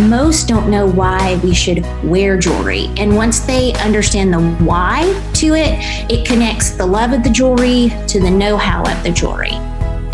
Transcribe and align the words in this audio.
most 0.00 0.46
don't 0.46 0.70
know 0.70 0.86
why 0.86 1.40
we 1.42 1.54
should 1.54 1.82
wear 2.04 2.36
jewelry. 2.36 2.90
And 2.98 3.16
once 3.16 3.40
they 3.40 3.72
understand 3.74 4.32
the 4.32 4.40
why 4.62 5.04
to 5.34 5.54
it, 5.54 5.78
it 6.10 6.26
connects 6.26 6.70
the 6.70 6.84
love 6.84 7.12
of 7.12 7.22
the 7.22 7.30
jewelry 7.30 7.90
to 8.08 8.20
the 8.20 8.30
know 8.30 8.58
how 8.58 8.82
of 8.82 9.02
the 9.02 9.10
jewelry. 9.10 9.52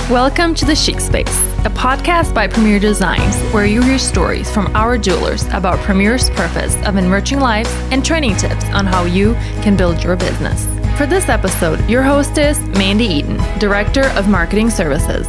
Welcome 0.08 0.54
to 0.56 0.64
The 0.64 0.76
Chic 0.76 1.00
Space, 1.00 1.36
a 1.64 1.70
podcast 1.70 2.32
by 2.32 2.46
Premier 2.46 2.78
Designs, 2.78 3.36
where 3.52 3.66
you 3.66 3.82
hear 3.82 3.98
stories 3.98 4.48
from 4.48 4.74
our 4.76 4.96
jewelers 4.96 5.46
about 5.48 5.80
Premier's 5.80 6.30
purpose 6.30 6.76
of 6.86 6.96
enriching 6.96 7.40
lives 7.40 7.70
and 7.90 8.04
training 8.04 8.36
tips 8.36 8.64
on 8.66 8.86
how 8.86 9.04
you 9.04 9.34
can 9.62 9.76
build 9.76 10.02
your 10.04 10.14
business. 10.14 10.64
For 10.96 11.06
this 11.06 11.28
episode, 11.28 11.88
your 11.90 12.04
host 12.04 12.38
is 12.38 12.60
Mandy 12.60 13.06
Eaton, 13.06 13.38
Director 13.58 14.04
of 14.10 14.28
Marketing 14.28 14.70
Services. 14.70 15.26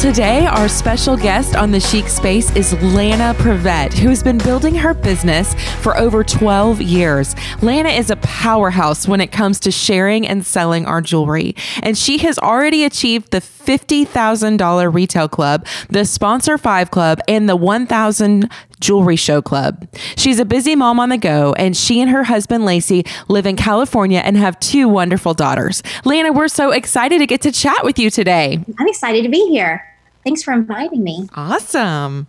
Today, 0.00 0.46
our 0.46 0.66
special 0.66 1.14
guest 1.14 1.54
on 1.54 1.72
the 1.72 1.78
Chic 1.78 2.08
Space 2.08 2.50
is 2.56 2.72
Lana 2.82 3.34
Prevett, 3.36 3.92
who 3.92 4.08
has 4.08 4.22
been 4.22 4.38
building 4.38 4.74
her 4.74 4.94
business 4.94 5.52
for 5.82 5.94
over 5.98 6.24
12 6.24 6.80
years. 6.80 7.36
Lana 7.60 7.90
is 7.90 8.10
a 8.10 8.16
powerhouse 8.16 9.06
when 9.06 9.20
it 9.20 9.30
comes 9.30 9.60
to 9.60 9.70
sharing 9.70 10.26
and 10.26 10.46
selling 10.46 10.86
our 10.86 11.02
jewelry, 11.02 11.54
and 11.82 11.98
she 11.98 12.16
has 12.16 12.38
already 12.38 12.82
achieved 12.84 13.30
the 13.30 13.40
$50,000 13.40 14.94
retail 14.94 15.28
club, 15.28 15.66
the 15.90 16.06
Sponsor 16.06 16.56
5 16.56 16.90
Club, 16.90 17.20
and 17.28 17.46
the 17.46 17.56
1,000 17.56 18.48
Jewelry 18.80 19.16
Show 19.16 19.42
Club. 19.42 19.86
She's 20.16 20.38
a 20.38 20.46
busy 20.46 20.74
mom 20.74 20.98
on 20.98 21.10
the 21.10 21.18
go, 21.18 21.52
and 21.58 21.76
she 21.76 22.00
and 22.00 22.10
her 22.10 22.24
husband 22.24 22.64
Lacey 22.64 23.04
live 23.28 23.44
in 23.44 23.54
California 23.54 24.20
and 24.24 24.38
have 24.38 24.58
two 24.60 24.88
wonderful 24.88 25.34
daughters. 25.34 25.82
Lana, 26.06 26.32
we're 26.32 26.48
so 26.48 26.70
excited 26.70 27.18
to 27.18 27.26
get 27.26 27.42
to 27.42 27.52
chat 27.52 27.84
with 27.84 27.98
you 27.98 28.08
today. 28.08 28.64
I'm 28.78 28.88
excited 28.88 29.24
to 29.24 29.28
be 29.28 29.46
here. 29.50 29.89
Thanks 30.24 30.42
for 30.42 30.52
inviting 30.52 31.02
me. 31.02 31.28
Awesome. 31.34 32.26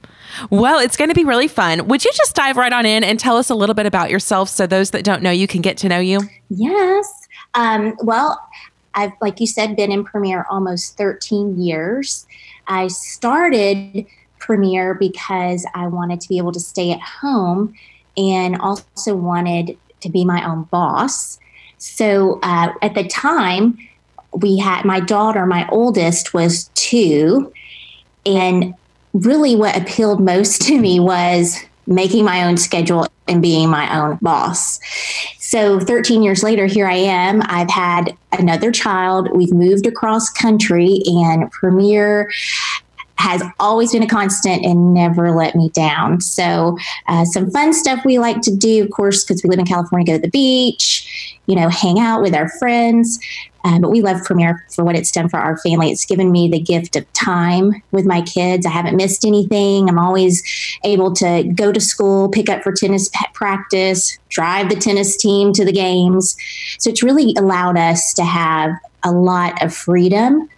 Well, 0.50 0.80
it's 0.80 0.96
going 0.96 1.10
to 1.10 1.16
be 1.16 1.26
really 1.26 1.48
fun. 1.48 1.88
Would 1.88 2.06
you 2.06 2.12
just 2.16 2.36
dive 2.36 2.56
right 2.56 2.72
on 2.72 2.86
in 2.86 3.04
and 3.04 3.20
tell 3.20 3.36
us 3.36 3.50
a 3.50 3.56
little 3.56 3.76
bit 3.76 3.86
about 3.86 4.10
yourself 4.10 4.50
so 4.50 4.66
those 4.66 4.92
that 4.92 5.04
don't 5.04 5.22
know 5.22 5.32
you 5.32 5.48
can 5.48 5.62
get 5.62 5.78
to 5.78 5.90
know 5.90 6.00
you? 6.00 6.22
Yes. 6.50 7.28
Um, 7.54 7.98
well, 8.02 8.42
I've, 8.94 9.12
like 9.22 9.40
you 9.40 9.48
said, 9.48 9.76
been 9.76 9.92
in 9.92 10.06
Premier 10.06 10.46
almost 10.50 10.98
13 10.98 11.62
years. 11.62 12.26
I 12.68 12.88
started 12.88 14.06
Premier 14.40 14.94
because 14.94 15.66
I 15.76 15.88
wanted 15.88 16.22
to 16.22 16.30
be 16.30 16.38
able 16.38 16.54
to 16.54 16.60
stay 16.60 16.92
at 16.92 17.02
home 17.02 17.74
and 18.16 18.58
also 18.60 19.16
wanted 19.16 19.78
to 20.00 20.10
be 20.10 20.24
my 20.26 20.46
own 20.46 20.64
boss. 20.64 21.40
So 21.78 22.40
uh, 22.44 22.74
at 22.82 22.96
the 22.96 23.08
time, 23.08 23.78
we 24.34 24.58
had 24.58 24.86
my 24.86 25.00
daughter, 25.00 25.46
my 25.46 25.68
oldest, 25.70 26.34
was 26.34 26.70
two 26.76 27.52
and 28.26 28.74
really, 29.14 29.56
what 29.56 29.78
appealed 29.78 30.22
most 30.22 30.62
to 30.64 30.80
me 30.80 31.00
was 31.00 31.58
making 31.88 32.24
my 32.24 32.44
own 32.44 32.58
schedule 32.58 33.08
and 33.28 33.42
being 33.42 33.70
my 33.70 34.00
own 34.00 34.18
boss. 34.22 34.80
So 35.40 35.80
13 35.80 36.24
years 36.24 36.44
later, 36.44 36.66
here 36.66 36.88
I 36.88 36.96
am. 36.96 37.42
I've 37.46 37.70
had 37.70 38.16
another 38.32 38.72
child. 38.72 39.30
We've 39.36 39.54
moved 39.54 39.86
across 39.86 40.30
country, 40.30 41.02
and 41.06 41.52
Premier 41.52 42.32
has 43.22 43.44
always 43.60 43.92
been 43.92 44.02
a 44.02 44.08
constant 44.08 44.66
and 44.66 44.94
never 44.94 45.32
let 45.32 45.56
me 45.56 45.70
down. 45.70 46.22
So, 46.22 46.78
uh, 47.08 47.24
some 47.26 47.52
fun 47.52 47.74
stuff 47.74 48.04
we 48.04 48.18
like 48.18 48.42
to 48.42 48.56
do, 48.56 48.84
of 48.84 48.90
course, 48.92 49.24
because 49.24 49.44
we 49.44 49.50
live 49.50 49.60
in 49.60 49.66
California, 49.66 50.08
go 50.08 50.18
to 50.18 50.22
the 50.22 50.30
beach, 50.30 51.38
you 51.46 51.56
know, 51.56 51.70
hang 51.70 52.00
out 52.00 52.22
with 52.22 52.34
our 52.34 52.50
friends. 52.58 53.20
Um, 53.64 53.82
but 53.82 53.92
we 53.92 54.02
love 54.02 54.24
Premier 54.24 54.66
for 54.74 54.84
what 54.84 54.96
it's 54.96 55.12
done 55.12 55.30
for 55.30 55.38
our 55.38 55.58
family. 55.58 55.92
It's 55.92 56.06
given 56.06 56.32
me 56.32 56.50
the 56.50 56.60
gift 56.60 56.96
of 56.96 57.12
time 57.14 57.82
with 57.92 58.06
my 58.06 58.22
kids. 58.22 58.66
I 58.66 58.70
haven't 58.70 58.96
missed 58.96 59.26
anything. 59.26 59.88
I'm 59.88 60.00
always 60.00 60.44
able 60.84 61.14
to 61.16 61.44
go 61.44 61.72
to 61.72 61.80
school, 61.80 62.30
pick 62.30 62.50
up 62.50 62.64
for 62.64 62.72
tennis 62.72 63.10
practice, 63.34 64.18
drive 64.30 64.70
the 64.70 64.76
tennis 64.76 65.16
team 65.18 65.54
to 65.54 65.66
the 65.66 65.72
games. 65.72 66.36
So 66.80 66.90
it's 66.90 67.04
really 67.04 67.36
allowed 67.38 67.78
us 67.78 68.14
to 68.16 68.24
have 68.24 68.72
a 69.04 69.12
lot 69.12 69.62
of 69.64 69.74
freedom 69.74 70.50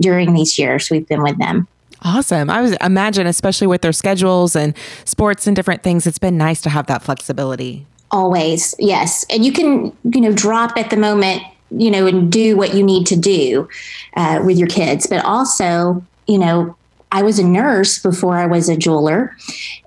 during 0.00 0.34
these 0.34 0.58
years 0.58 0.90
we've 0.90 1.06
been 1.06 1.22
with 1.22 1.38
them. 1.38 1.68
Awesome. 2.04 2.50
I 2.50 2.60
was 2.60 2.76
imagine, 2.80 3.28
especially 3.28 3.68
with 3.68 3.82
their 3.82 3.92
schedules 3.92 4.56
and 4.56 4.74
sports 5.04 5.46
and 5.46 5.54
different 5.54 5.84
things, 5.84 6.06
it's 6.06 6.18
been 6.18 6.36
nice 6.36 6.60
to 6.62 6.70
have 6.70 6.86
that 6.88 7.02
flexibility. 7.02 7.86
Always, 8.10 8.74
yes. 8.78 9.24
And 9.30 9.44
you 9.44 9.52
can, 9.52 9.96
you 10.02 10.20
know, 10.20 10.32
drop 10.32 10.76
at 10.76 10.90
the 10.90 10.96
moment 10.96 11.42
you 11.76 11.90
know, 11.90 12.06
and 12.06 12.30
do 12.30 12.56
what 12.56 12.74
you 12.74 12.82
need 12.82 13.06
to 13.06 13.16
do 13.16 13.68
uh, 14.16 14.42
with 14.44 14.58
your 14.58 14.68
kids. 14.68 15.06
But 15.06 15.24
also, 15.24 16.04
you 16.26 16.38
know, 16.38 16.76
I 17.12 17.22
was 17.22 17.38
a 17.38 17.44
nurse 17.44 17.98
before 17.98 18.36
I 18.36 18.46
was 18.46 18.68
a 18.68 18.76
jeweler. 18.76 19.36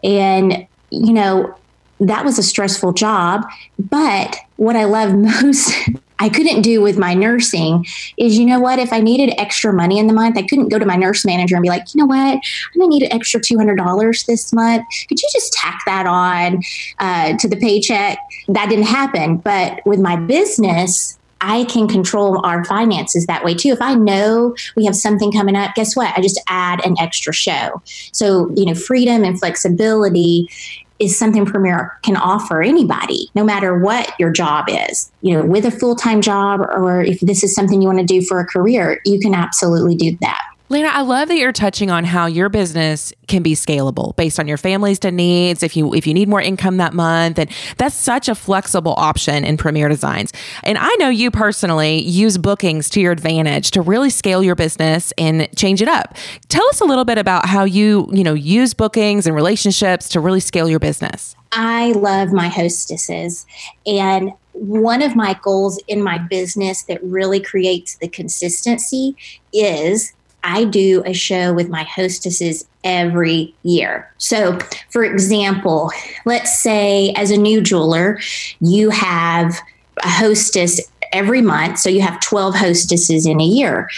And, 0.03 0.67
you 0.91 1.13
know, 1.13 1.55
that 1.99 2.23
was 2.23 2.37
a 2.37 2.43
stressful 2.43 2.93
job. 2.93 3.45
But 3.79 4.37
what 4.57 4.75
I 4.75 4.85
love 4.85 5.15
most, 5.15 5.73
I 6.19 6.29
couldn't 6.29 6.61
do 6.61 6.81
with 6.81 6.97
my 6.97 7.13
nursing 7.13 7.85
is, 8.17 8.37
you 8.37 8.45
know 8.45 8.59
what, 8.59 8.79
if 8.79 8.93
I 8.93 8.99
needed 8.99 9.33
extra 9.37 9.73
money 9.73 9.97
in 9.97 10.07
the 10.07 10.13
month, 10.13 10.37
I 10.37 10.43
couldn't 10.43 10.69
go 10.69 10.79
to 10.79 10.85
my 10.85 10.95
nurse 10.95 11.25
manager 11.25 11.55
and 11.55 11.63
be 11.63 11.69
like, 11.69 11.93
you 11.93 11.99
know 11.99 12.05
what, 12.05 12.15
I'm 12.17 12.79
gonna 12.79 12.89
need 12.89 13.03
an 13.03 13.11
extra 13.11 13.41
$200 13.41 14.25
this 14.25 14.53
month. 14.53 14.85
Could 15.09 15.19
you 15.19 15.29
just 15.33 15.51
tack 15.53 15.81
that 15.85 16.05
on 16.05 16.61
uh, 16.99 17.37
to 17.37 17.47
the 17.47 17.57
paycheck? 17.57 18.17
That 18.47 18.69
didn't 18.69 18.85
happen. 18.85 19.37
But 19.37 19.81
with 19.85 19.99
my 19.99 20.15
business, 20.15 21.17
I 21.45 21.65
can 21.65 21.87
control 21.87 22.43
our 22.43 22.65
finances 22.65 23.27
that 23.27 23.43
way 23.43 23.53
too. 23.53 23.69
If 23.69 23.81
I 23.81 23.93
know 23.93 24.55
we 24.75 24.85
have 24.85 24.95
something 24.95 25.31
coming 25.31 25.55
up, 25.55 25.75
guess 25.75 25.95
what? 25.95 26.11
I 26.17 26.21
just 26.21 26.41
add 26.47 26.83
an 26.83 26.95
extra 26.99 27.33
show. 27.33 27.83
So, 28.11 28.51
you 28.55 28.65
know, 28.65 28.73
freedom 28.73 29.23
and 29.23 29.37
flexibility 29.37 30.49
is 30.97 31.17
something 31.17 31.45
Premier 31.45 31.91
can 32.03 32.15
offer 32.15 32.63
anybody, 32.63 33.29
no 33.35 33.43
matter 33.43 33.77
what 33.77 34.13
your 34.19 34.31
job 34.31 34.65
is. 34.69 35.11
You 35.21 35.37
know, 35.37 35.45
with 35.45 35.65
a 35.65 35.71
full 35.71 35.95
time 35.95 36.21
job, 36.21 36.61
or 36.61 37.01
if 37.01 37.19
this 37.19 37.43
is 37.43 37.53
something 37.53 37.79
you 37.79 37.87
want 37.87 37.99
to 37.99 38.05
do 38.05 38.23
for 38.23 38.39
a 38.39 38.45
career, 38.45 38.99
you 39.05 39.19
can 39.19 39.35
absolutely 39.35 39.95
do 39.95 40.17
that. 40.21 40.41
Lana, 40.67 40.87
I 40.87 41.01
love 41.01 41.27
that 41.27 41.37
you're 41.37 41.51
touching 41.51 41.91
on 41.91 42.05
how 42.05 42.25
your 42.25 42.49
business 42.49 43.13
can 43.27 43.43
be 43.43 43.53
scalable 43.53 44.15
based 44.15 44.39
on 44.39 44.47
your 44.47 44.57
family's 44.57 45.01
needs. 45.03 45.61
If 45.61 45.77
you 45.77 45.93
if 45.93 46.07
you 46.07 46.13
need 46.15 46.27
more 46.27 46.41
income 46.41 46.77
that 46.77 46.91
month, 46.91 47.37
and 47.37 47.51
that's 47.77 47.93
such 47.93 48.27
a 48.27 48.33
flexible 48.33 48.95
option 48.97 49.45
in 49.45 49.57
Premier 49.57 49.87
Designs. 49.89 50.33
And 50.63 50.79
I 50.79 50.91
know 50.95 51.09
you 51.09 51.29
personally 51.29 52.01
use 52.01 52.39
bookings 52.39 52.89
to 52.91 52.99
your 52.99 53.11
advantage 53.11 53.69
to 53.71 53.81
really 53.81 54.09
scale 54.09 54.41
your 54.41 54.55
business 54.55 55.13
and 55.19 55.47
change 55.55 55.83
it 55.83 55.87
up. 55.87 56.15
Tell 56.49 56.67
us 56.69 56.81
a 56.81 56.85
little 56.85 57.05
bit 57.05 57.19
about 57.19 57.45
how 57.45 57.63
you 57.63 58.09
you 58.11 58.23
know 58.23 58.33
use 58.33 58.73
bookings 58.73 59.27
and 59.27 59.35
relationships 59.35 60.09
to 60.09 60.19
really 60.19 60.39
scale 60.39 60.67
your 60.67 60.79
business. 60.79 61.35
I 61.51 61.91
love 61.91 62.33
my 62.33 62.47
hostesses, 62.47 63.45
and 63.85 64.31
one 64.53 65.03
of 65.03 65.15
my 65.15 65.37
goals 65.43 65.79
in 65.87 66.01
my 66.01 66.17
business 66.17 66.83
that 66.83 67.03
really 67.03 67.39
creates 67.39 67.97
the 67.97 68.07
consistency 68.07 69.15
is 69.53 70.13
I 70.45 70.63
do 70.63 71.03
a 71.05 71.13
show 71.13 71.53
with 71.53 71.69
my 71.69 71.83
hostesses 71.83 72.65
every 72.83 73.53
year. 73.63 74.09
So, 74.19 74.59
for 74.91 75.03
example, 75.03 75.91
let's 76.23 76.61
say 76.61 77.11
as 77.17 77.31
a 77.31 77.37
new 77.37 77.61
jeweler, 77.61 78.19
you 78.61 78.91
have 78.91 79.55
a 80.03 80.09
hostess 80.09 80.79
every 81.11 81.41
month. 81.41 81.79
So, 81.79 81.89
you 81.89 82.01
have 82.01 82.19
12 82.21 82.55
hostesses 82.55 83.25
in 83.25 83.41
a 83.41 83.45
year. 83.45 83.89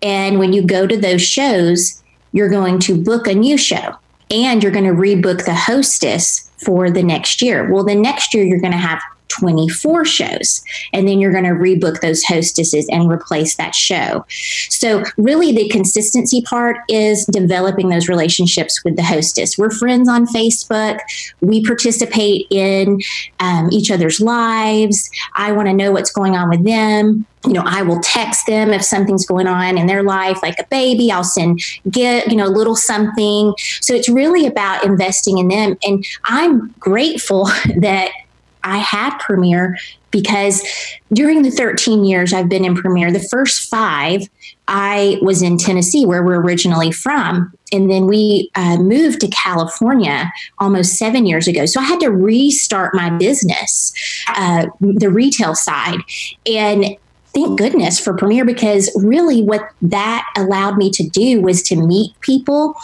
And 0.00 0.38
when 0.38 0.52
you 0.52 0.62
go 0.62 0.86
to 0.86 0.96
those 0.96 1.22
shows, 1.22 2.02
you're 2.32 2.48
going 2.48 2.78
to 2.80 2.96
book 2.96 3.26
a 3.26 3.34
new 3.34 3.58
show 3.58 3.96
and 4.30 4.62
you're 4.62 4.72
going 4.72 4.84
to 4.84 4.92
rebook 4.92 5.44
the 5.44 5.54
hostess 5.54 6.50
for 6.58 6.90
the 6.90 7.02
next 7.02 7.42
year. 7.42 7.70
Well, 7.70 7.84
the 7.84 7.94
next 7.94 8.32
year, 8.32 8.44
you're 8.44 8.60
going 8.60 8.72
to 8.72 8.78
have 8.78 9.02
24 9.30 10.04
shows. 10.04 10.62
And 10.92 11.08
then 11.08 11.20
you're 11.20 11.32
going 11.32 11.44
to 11.44 11.50
rebook 11.50 12.00
those 12.00 12.22
hostesses 12.22 12.86
and 12.90 13.10
replace 13.10 13.56
that 13.56 13.74
show. 13.74 14.24
So, 14.68 15.04
really, 15.16 15.52
the 15.52 15.68
consistency 15.68 16.42
part 16.42 16.76
is 16.88 17.24
developing 17.26 17.88
those 17.88 18.08
relationships 18.08 18.82
with 18.84 18.96
the 18.96 19.02
hostess. 19.02 19.56
We're 19.56 19.70
friends 19.70 20.08
on 20.08 20.26
Facebook, 20.26 20.98
we 21.40 21.64
participate 21.64 22.46
in 22.50 23.00
um, 23.40 23.68
each 23.72 23.90
other's 23.90 24.20
lives. 24.20 25.10
I 25.34 25.52
want 25.52 25.68
to 25.68 25.74
know 25.74 25.92
what's 25.92 26.10
going 26.10 26.34
on 26.34 26.48
with 26.48 26.64
them 26.64 27.26
you 27.46 27.54
know, 27.54 27.62
I 27.64 27.82
will 27.82 28.00
text 28.00 28.46
them 28.46 28.70
if 28.70 28.84
something's 28.84 29.24
going 29.24 29.46
on 29.46 29.78
in 29.78 29.86
their 29.86 30.02
life, 30.02 30.42
like 30.42 30.58
a 30.58 30.66
baby. 30.70 31.10
I'll 31.10 31.24
send 31.24 31.62
get 31.90 32.30
you 32.30 32.36
know 32.36 32.46
a 32.46 32.48
little 32.48 32.76
something. 32.76 33.54
So 33.80 33.94
it's 33.94 34.08
really 34.08 34.46
about 34.46 34.84
investing 34.84 35.38
in 35.38 35.48
them, 35.48 35.78
and 35.82 36.04
I'm 36.24 36.74
grateful 36.78 37.44
that 37.78 38.10
I 38.62 38.78
had 38.78 39.16
Premier 39.18 39.76
because 40.10 40.62
during 41.12 41.42
the 41.42 41.50
13 41.50 42.04
years 42.04 42.32
I've 42.32 42.48
been 42.48 42.64
in 42.64 42.74
Premier, 42.74 43.12
the 43.12 43.20
first 43.30 43.68
five, 43.68 44.22
I 44.68 45.18
was 45.22 45.42
in 45.42 45.58
Tennessee, 45.58 46.06
where 46.06 46.22
we're 46.22 46.40
originally 46.40 46.92
from. 46.92 47.52
And 47.72 47.90
then 47.90 48.06
we 48.06 48.50
uh, 48.54 48.76
moved 48.76 49.20
to 49.20 49.28
California 49.28 50.30
almost 50.58 50.94
seven 50.94 51.26
years 51.26 51.48
ago. 51.48 51.66
So 51.66 51.80
I 51.80 51.84
had 51.84 52.00
to 52.00 52.10
restart 52.10 52.94
my 52.94 53.10
business, 53.10 53.92
uh, 54.28 54.66
the 54.80 55.10
retail 55.10 55.54
side. 55.54 55.98
And 56.46 56.96
thank 57.34 57.58
goodness 57.58 58.00
for 58.00 58.16
Premier 58.16 58.44
because 58.44 58.90
really 58.96 59.42
what 59.42 59.70
that 59.82 60.24
allowed 60.36 60.76
me 60.76 60.90
to 60.90 61.08
do 61.08 61.40
was 61.40 61.62
to 61.62 61.76
meet 61.76 62.18
people. 62.20 62.74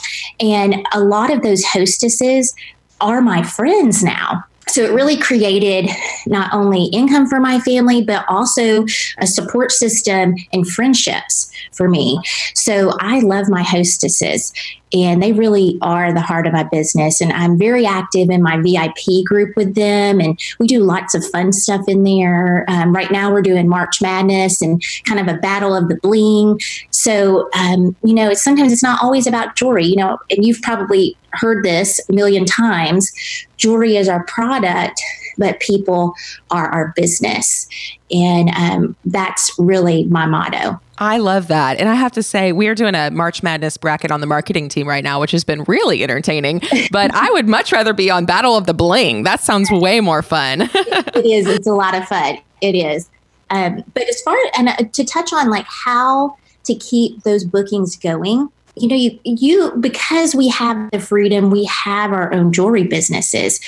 And 0.41 0.87
a 0.93 1.01
lot 1.01 1.33
of 1.33 1.43
those 1.43 1.65
hostesses 1.65 2.55
are 3.01 3.21
my 3.21 3.43
friends 3.43 4.03
now 4.03 4.45
so 4.69 4.83
it 4.83 4.93
really 4.93 5.17
created 5.17 5.89
not 6.27 6.53
only 6.53 6.87
income 6.87 7.27
for 7.27 7.41
my 7.41 7.61
family 7.61 8.03
but 8.03 8.25
also 8.29 8.85
a 9.19 9.27
support 9.27 9.71
system 9.71 10.35
and 10.53 10.67
friendships 10.69 11.51
for 11.73 11.89
me. 11.89 12.21
So 12.55 12.93
i 13.01 13.21
love 13.21 13.49
my 13.49 13.63
hostesses 13.63 14.53
and 14.93 15.23
they 15.23 15.33
really 15.33 15.79
are 15.83 16.13
the 16.13 16.21
heart 16.21 16.47
of 16.47 16.53
my 16.53 16.63
business 16.63 17.21
and 17.21 17.33
i'm 17.33 17.59
very 17.59 17.85
active 17.85 18.31
in 18.31 18.41
my 18.41 18.57
vip 18.61 18.97
group 19.25 19.57
with 19.57 19.75
them 19.75 20.21
and 20.21 20.39
we 20.61 20.67
do 20.67 20.81
lots 20.81 21.15
of 21.15 21.25
fun 21.27 21.53
stuff 21.53 21.83
in 21.89 22.05
there. 22.05 22.65
Um, 22.69 22.95
right 22.95 23.11
now 23.11 23.33
we're 23.33 23.43
doing 23.43 23.69
march 23.69 24.01
madness 24.01 24.63
and 24.63 24.83
kind 25.05 25.21
of 25.21 25.35
a 25.35 25.39
battle 25.39 25.75
of 25.75 25.89
the 25.89 25.97
bling. 25.97 26.61
So 26.91 27.49
um, 27.55 27.97
you 28.03 28.15
know 28.15 28.35
sometimes 28.35 28.73
it's 28.73 28.83
not 28.83 29.03
always 29.03 29.27
about 29.27 29.57
jewelry 29.57 29.85
you 29.85 29.97
know 29.97 30.19
and 30.31 30.45
you've 30.45 30.63
probably 30.63 31.17
heard 31.39 31.65
this 31.65 32.01
a 32.09 32.13
million 32.13 32.45
times 32.45 33.13
jewelry 33.57 33.97
is 33.97 34.09
our 34.09 34.25
product 34.25 35.01
but 35.39 35.61
people 35.61 36.15
are 36.51 36.69
our 36.69 36.93
business 36.97 37.69
and 38.11 38.51
um, 38.57 38.97
that's 39.05 39.53
really 39.59 40.05
my 40.05 40.27
motto 40.27 40.81
I 40.99 41.19
love 41.19 41.49
that. 41.49 41.79
And 41.79 41.89
I 41.89 41.95
have 41.95 42.13
to 42.13 42.23
say, 42.23 42.53
we 42.53 42.69
are 42.69 42.75
doing 42.75 42.95
a 42.95 43.11
March 43.11 43.43
Madness 43.43 43.77
bracket 43.77 44.11
on 44.11 44.21
the 44.21 44.27
marketing 44.27 44.69
team 44.69 44.89
right 44.89 45.05
now, 45.05 45.21
which 45.21 45.31
has 45.33 45.45
been 45.45 45.65
really 45.65 46.03
entertaining. 46.03 46.63
But 46.91 47.15
I 47.15 47.31
would 47.33 47.49
much 47.49 47.73
rather 47.73 47.93
be 47.93 48.11
on 48.11 48.25
Battle 48.25 48.57
of 48.57 48.67
the 48.67 48.73
Bling. 48.73 49.25
That 49.25 49.41
sounds 49.41 49.71
way 49.71 50.01
more 50.01 50.23
fun. 50.23 50.63
it 50.73 51.27
is. 51.27 51.47
It's 51.47 51.67
a 51.67 51.75
lot 51.75 51.95
of 51.95 52.09
fun. 52.09 52.39
It 52.63 52.75
is. 52.75 53.11
Um, 53.51 53.85
but 53.95 54.09
as 54.09 54.21
far 54.23 54.37
and 54.57 54.69
uh, 54.69 54.77
to 54.93 55.05
touch 55.05 55.33
on 55.33 55.51
like 55.51 55.67
how 55.69 56.37
to 56.65 56.75
keep 56.75 57.23
those 57.23 57.45
bookings 57.45 57.97
going, 57.97 58.49
you 58.77 58.89
know, 58.89 58.95
you, 58.95 59.19
you 59.25 59.73
because 59.81 60.35
we 60.35 60.49
have 60.49 60.91
the 60.91 61.01
freedom, 61.01 61.51
we 61.51 61.65
have 61.65 62.13
our 62.13 62.33
own 62.33 62.53
jewelry 62.53 62.85
businesses. 62.85 63.59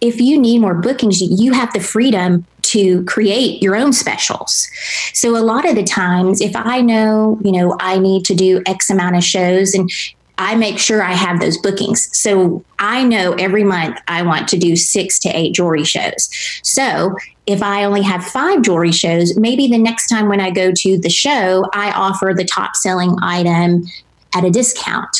If 0.00 0.20
you 0.20 0.38
need 0.38 0.60
more 0.60 0.74
bookings, 0.74 1.20
you 1.20 1.52
have 1.52 1.72
the 1.72 1.80
freedom 1.80 2.46
to 2.62 3.04
create 3.04 3.62
your 3.62 3.76
own 3.76 3.92
specials. 3.92 4.68
So 5.12 5.36
a 5.36 5.44
lot 5.44 5.68
of 5.68 5.76
the 5.76 5.84
times, 5.84 6.40
if 6.40 6.56
I 6.56 6.80
know, 6.80 7.38
you 7.44 7.52
know, 7.52 7.76
I 7.80 7.98
need 7.98 8.24
to 8.26 8.34
do 8.34 8.62
X 8.66 8.90
amount 8.90 9.16
of 9.16 9.22
shows 9.22 9.74
and 9.74 9.90
I 10.38 10.54
make 10.54 10.78
sure 10.78 11.02
I 11.02 11.12
have 11.12 11.40
those 11.40 11.56
bookings. 11.58 12.14
So 12.18 12.64
I 12.78 13.04
know 13.04 13.32
every 13.34 13.64
month 13.64 13.98
I 14.08 14.22
want 14.22 14.48
to 14.48 14.58
do 14.58 14.76
six 14.76 15.18
to 15.20 15.28
eight 15.30 15.54
jewelry 15.54 15.84
shows. 15.84 16.28
So 16.62 17.14
if 17.46 17.62
I 17.62 17.84
only 17.84 18.02
have 18.02 18.24
five 18.24 18.62
jewelry 18.62 18.92
shows, 18.92 19.36
maybe 19.38 19.68
the 19.68 19.78
next 19.78 20.08
time 20.08 20.28
when 20.28 20.40
I 20.40 20.50
go 20.50 20.72
to 20.72 20.98
the 20.98 21.08
show, 21.08 21.64
I 21.72 21.90
offer 21.92 22.34
the 22.36 22.44
top 22.44 22.76
selling 22.76 23.16
item 23.22 23.84
at 24.36 24.44
a 24.44 24.50
discount 24.50 25.16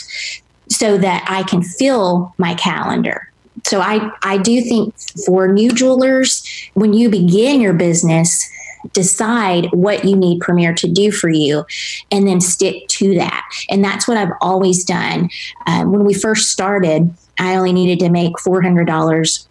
so 0.69 0.99
that 0.99 1.25
I 1.29 1.43
can 1.45 1.63
fill 1.63 2.35
my 2.39 2.55
calendar. 2.55 3.31
So 3.65 3.81
I, 3.81 4.11
I 4.23 4.39
do 4.39 4.61
think 4.61 4.95
for 5.25 5.49
new 5.49 5.71
jewelers, 5.71 6.45
when 6.75 6.93
you 6.93 7.09
begin 7.09 7.61
your 7.61 7.73
business, 7.73 8.49
decide 8.93 9.69
what 9.73 10.05
you 10.05 10.15
need 10.15 10.41
Premier 10.41 10.73
to 10.75 10.89
do 10.89 11.11
for 11.11 11.29
you 11.29 11.65
and 12.11 12.29
then 12.29 12.41
stick 12.41 12.87
to 12.89 13.15
that. 13.17 13.43
And 13.69 13.83
that's 13.83 14.07
what 14.07 14.17
I've 14.17 14.33
always 14.41 14.85
done. 14.85 15.31
Uh, 15.67 15.85
when 15.85 16.05
we 16.05 16.15
first 16.15 16.51
started, 16.51 17.13
I 17.39 17.57
only 17.57 17.73
needed 17.73 17.99
to 18.01 18.11
make 18.11 18.35
$400 18.35 19.47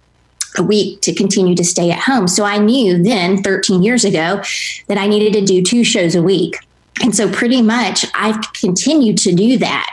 a 0.57 0.63
week 0.63 1.01
to 1.01 1.13
continue 1.13 1.56
to 1.56 1.63
stay 1.63 1.91
at 1.91 2.00
home. 2.00 2.27
So 2.27 2.45
I 2.45 2.57
knew 2.57 3.01
then, 3.01 3.44
13 3.44 3.83
years 3.83 4.06
ago, 4.06 4.41
that 4.88 4.97
I 4.97 5.07
needed 5.07 5.33
to 5.33 5.45
do 5.45 5.62
two 5.62 5.83
shows 5.83 6.15
a 6.15 6.23
week. 6.23 6.57
And 7.01 7.15
so 7.15 7.31
pretty 7.31 7.62
much 7.62 8.06
I've 8.13 8.53
continued 8.53 9.18
to 9.19 9.33
do 9.33 9.57
that 9.57 9.89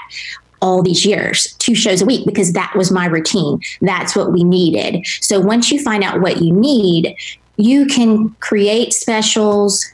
all 0.60 0.82
these 0.82 1.04
years, 1.04 1.52
two 1.54 1.74
shows 1.74 2.00
a 2.00 2.06
week, 2.06 2.24
because 2.24 2.52
that 2.52 2.72
was 2.76 2.92
my 2.92 3.06
routine. 3.06 3.60
That's 3.80 4.14
what 4.14 4.32
we 4.32 4.44
needed. 4.44 5.04
So 5.20 5.40
once 5.40 5.72
you 5.72 5.82
find 5.82 6.04
out 6.04 6.20
what 6.20 6.40
you 6.40 6.52
need, 6.52 7.16
you 7.56 7.86
can 7.86 8.30
create 8.40 8.92
specials 8.92 9.84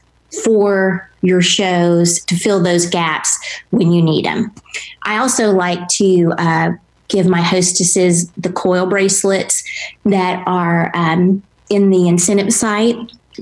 for 0.43 1.09
your 1.21 1.41
shows 1.41 2.19
to 2.25 2.35
fill 2.35 2.61
those 2.61 2.85
gaps 2.85 3.37
when 3.71 3.91
you 3.91 4.01
need 4.01 4.25
them. 4.25 4.53
I 5.03 5.17
also 5.17 5.51
like 5.51 5.87
to 5.89 6.33
uh, 6.37 6.71
give 7.07 7.25
my 7.25 7.41
hostesses 7.41 8.29
the 8.31 8.51
coil 8.51 8.85
bracelets 8.85 9.63
that 10.05 10.43
are 10.45 10.91
um, 10.93 11.41
in 11.69 11.89
the 11.89 12.07
incentive 12.07 12.53
site 12.53 12.95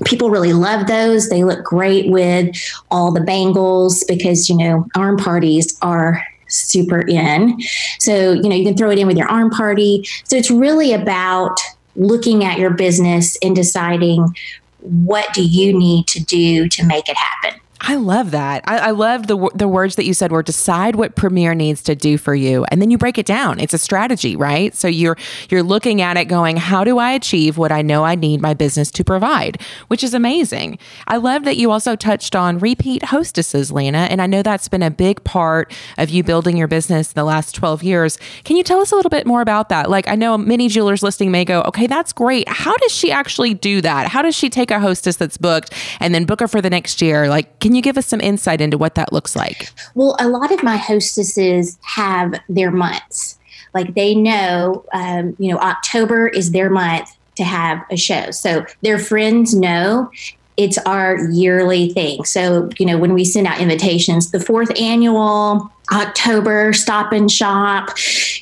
people 0.04 0.30
really 0.30 0.52
love 0.52 0.86
those. 0.86 1.28
They 1.28 1.44
look 1.44 1.64
great 1.64 2.10
with 2.10 2.56
all 2.90 3.12
the 3.12 3.20
bangles 3.20 4.04
because, 4.04 4.48
you 4.48 4.56
know, 4.56 4.86
arm 4.94 5.16
parties 5.16 5.78
are 5.82 6.22
super 6.48 7.00
in. 7.00 7.60
So, 7.98 8.32
you 8.32 8.48
know, 8.48 8.56
you 8.56 8.64
can 8.64 8.76
throw 8.76 8.90
it 8.90 8.98
in 8.98 9.06
with 9.06 9.16
your 9.16 9.28
arm 9.28 9.50
party. 9.50 10.06
So 10.24 10.36
it's 10.36 10.50
really 10.50 10.92
about 10.92 11.56
looking 11.96 12.44
at 12.44 12.58
your 12.58 12.70
business 12.70 13.36
and 13.42 13.54
deciding 13.54 14.34
what 14.80 15.32
do 15.34 15.44
you 15.44 15.76
need 15.76 16.06
to 16.08 16.22
do 16.22 16.68
to 16.68 16.86
make 16.86 17.08
it 17.08 17.16
happen. 17.16 17.60
I 17.80 17.94
love 17.94 18.32
that. 18.32 18.64
I, 18.66 18.78
I 18.78 18.90
love 18.90 19.28
the 19.28 19.50
the 19.54 19.68
words 19.68 19.94
that 19.96 20.04
you 20.04 20.12
said 20.12 20.32
were 20.32 20.42
decide 20.42 20.96
what 20.96 21.14
Premier 21.14 21.54
needs 21.54 21.80
to 21.84 21.94
do 21.94 22.18
for 22.18 22.34
you, 22.34 22.64
and 22.64 22.82
then 22.82 22.90
you 22.90 22.98
break 22.98 23.18
it 23.18 23.24
down. 23.24 23.60
It's 23.60 23.72
a 23.72 23.78
strategy, 23.78 24.34
right? 24.34 24.74
So 24.74 24.88
you're 24.88 25.16
you're 25.48 25.62
looking 25.62 26.02
at 26.02 26.16
it, 26.16 26.24
going, 26.24 26.56
how 26.56 26.82
do 26.82 26.98
I 26.98 27.12
achieve 27.12 27.56
what 27.56 27.70
I 27.70 27.82
know 27.82 28.04
I 28.04 28.16
need 28.16 28.42
my 28.42 28.52
business 28.52 28.90
to 28.90 29.04
provide? 29.04 29.62
Which 29.86 30.02
is 30.02 30.12
amazing. 30.12 30.78
I 31.06 31.18
love 31.18 31.44
that 31.44 31.56
you 31.56 31.70
also 31.70 31.94
touched 31.94 32.34
on 32.34 32.58
repeat 32.58 33.04
hostesses, 33.04 33.70
Lana, 33.70 34.08
and 34.10 34.20
I 34.20 34.26
know 34.26 34.42
that's 34.42 34.68
been 34.68 34.82
a 34.82 34.90
big 34.90 35.22
part 35.22 35.72
of 35.98 36.10
you 36.10 36.24
building 36.24 36.56
your 36.56 36.68
business 36.68 37.12
in 37.12 37.14
the 37.14 37.24
last 37.24 37.54
twelve 37.54 37.84
years. 37.84 38.18
Can 38.42 38.56
you 38.56 38.64
tell 38.64 38.80
us 38.80 38.90
a 38.90 38.96
little 38.96 39.08
bit 39.08 39.24
more 39.24 39.40
about 39.40 39.68
that? 39.68 39.88
Like, 39.88 40.08
I 40.08 40.16
know 40.16 40.36
many 40.36 40.68
jewelers 40.68 41.04
listening 41.04 41.30
may 41.30 41.44
go, 41.44 41.62
okay, 41.62 41.86
that's 41.86 42.12
great. 42.12 42.48
How 42.48 42.76
does 42.76 42.92
she 42.92 43.12
actually 43.12 43.54
do 43.54 43.80
that? 43.82 44.08
How 44.08 44.20
does 44.20 44.34
she 44.34 44.50
take 44.50 44.72
a 44.72 44.80
hostess 44.80 45.14
that's 45.14 45.36
booked 45.36 45.72
and 46.00 46.12
then 46.12 46.24
book 46.24 46.40
her 46.40 46.48
for 46.48 46.60
the 46.60 46.70
next 46.70 47.00
year? 47.00 47.28
Like 47.28 47.58
can 47.68 47.74
you 47.74 47.82
give 47.82 47.98
us 47.98 48.06
some 48.06 48.22
insight 48.22 48.62
into 48.62 48.78
what 48.78 48.94
that 48.94 49.12
looks 49.12 49.36
like? 49.36 49.68
Well, 49.94 50.16
a 50.18 50.26
lot 50.26 50.50
of 50.52 50.62
my 50.62 50.78
hostesses 50.78 51.76
have 51.82 52.40
their 52.48 52.70
months. 52.70 53.38
Like 53.74 53.94
they 53.94 54.14
know, 54.14 54.86
um, 54.94 55.36
you 55.38 55.52
know, 55.52 55.58
October 55.58 56.28
is 56.28 56.52
their 56.52 56.70
month 56.70 57.10
to 57.36 57.44
have 57.44 57.84
a 57.90 57.96
show. 57.98 58.30
So 58.30 58.64
their 58.80 58.98
friends 58.98 59.54
know 59.54 60.10
it's 60.56 60.78
our 60.78 61.18
yearly 61.28 61.92
thing. 61.92 62.24
So, 62.24 62.70
you 62.78 62.86
know, 62.86 62.96
when 62.96 63.12
we 63.12 63.22
send 63.22 63.46
out 63.46 63.60
invitations, 63.60 64.30
the 64.30 64.40
fourth 64.40 64.70
annual, 64.80 65.70
October 65.92 66.72
stop 66.72 67.12
and 67.12 67.30
shop, 67.30 67.90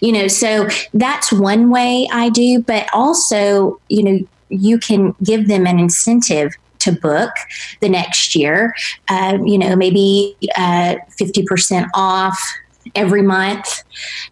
you 0.01 0.13
know, 0.13 0.29
so 0.29 0.69
that's 0.95 1.33
one 1.33 1.69
way 1.71 2.07
I 2.13 2.29
do. 2.29 2.63
But 2.63 2.89
also, 2.93 3.81
you 3.89 4.05
know, 4.05 4.27
you 4.51 4.79
can 4.79 5.17
give 5.21 5.49
them 5.49 5.67
an 5.67 5.81
incentive 5.81 6.55
to 6.87 6.93
book 6.93 7.31
the 7.81 7.89
next 7.89 8.35
year. 8.35 8.75
Uh, 9.09 9.39
you 9.45 9.59
know, 9.59 9.77
maybe 9.77 10.37
uh, 10.57 10.97
50% 11.21 11.89
off 11.95 12.39
every 12.95 13.23
month, 13.23 13.83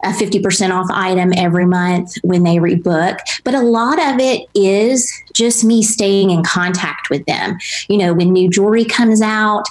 a 0.04 0.08
50% 0.08 0.70
off 0.70 0.86
item 0.90 1.32
every 1.36 1.66
month 1.66 2.14
when 2.22 2.44
they 2.44 2.56
rebook. 2.56 3.18
But 3.42 3.54
a 3.54 3.60
lot 3.60 3.98
of 3.98 4.20
it 4.20 4.48
is 4.54 5.12
just 5.34 5.64
me 5.64 5.82
staying 5.82 6.30
in 6.30 6.44
contact 6.44 7.10
with 7.10 7.24
them. 7.26 7.58
You 7.88 7.98
know, 7.98 8.14
when 8.14 8.32
new 8.32 8.48
jewelry 8.48 8.84
comes 8.84 9.20
out, 9.20 9.64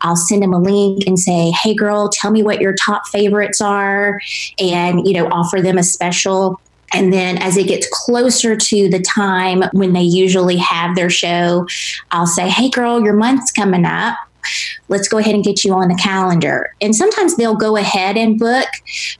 I'll 0.00 0.16
send 0.16 0.42
them 0.42 0.52
a 0.52 0.60
link 0.60 1.04
and 1.06 1.18
say, 1.18 1.50
"Hey 1.50 1.74
girl, 1.74 2.08
tell 2.08 2.30
me 2.30 2.42
what 2.42 2.60
your 2.60 2.74
top 2.74 3.08
favorites 3.08 3.60
are." 3.60 4.20
And, 4.60 5.04
you 5.06 5.12
know, 5.12 5.26
offer 5.28 5.60
them 5.60 5.76
a 5.76 5.82
special 5.82 6.60
and 6.92 7.12
then 7.12 7.38
as 7.38 7.56
it 7.56 7.68
gets 7.68 7.88
closer 7.90 8.56
to 8.56 8.88
the 8.88 9.00
time 9.00 9.62
when 9.72 9.92
they 9.92 10.02
usually 10.02 10.56
have 10.56 10.96
their 10.96 11.10
show, 11.10 11.66
I'll 12.10 12.26
say, 12.26 12.48
Hey, 12.48 12.70
girl, 12.70 13.02
your 13.02 13.14
month's 13.14 13.52
coming 13.52 13.84
up. 13.84 14.16
Let's 14.88 15.08
go 15.08 15.18
ahead 15.18 15.34
and 15.34 15.44
get 15.44 15.62
you 15.62 15.74
on 15.74 15.88
the 15.88 15.94
calendar. 15.96 16.74
And 16.80 16.94
sometimes 16.94 17.36
they'll 17.36 17.56
go 17.56 17.76
ahead 17.76 18.16
and 18.16 18.38
book, 18.38 18.68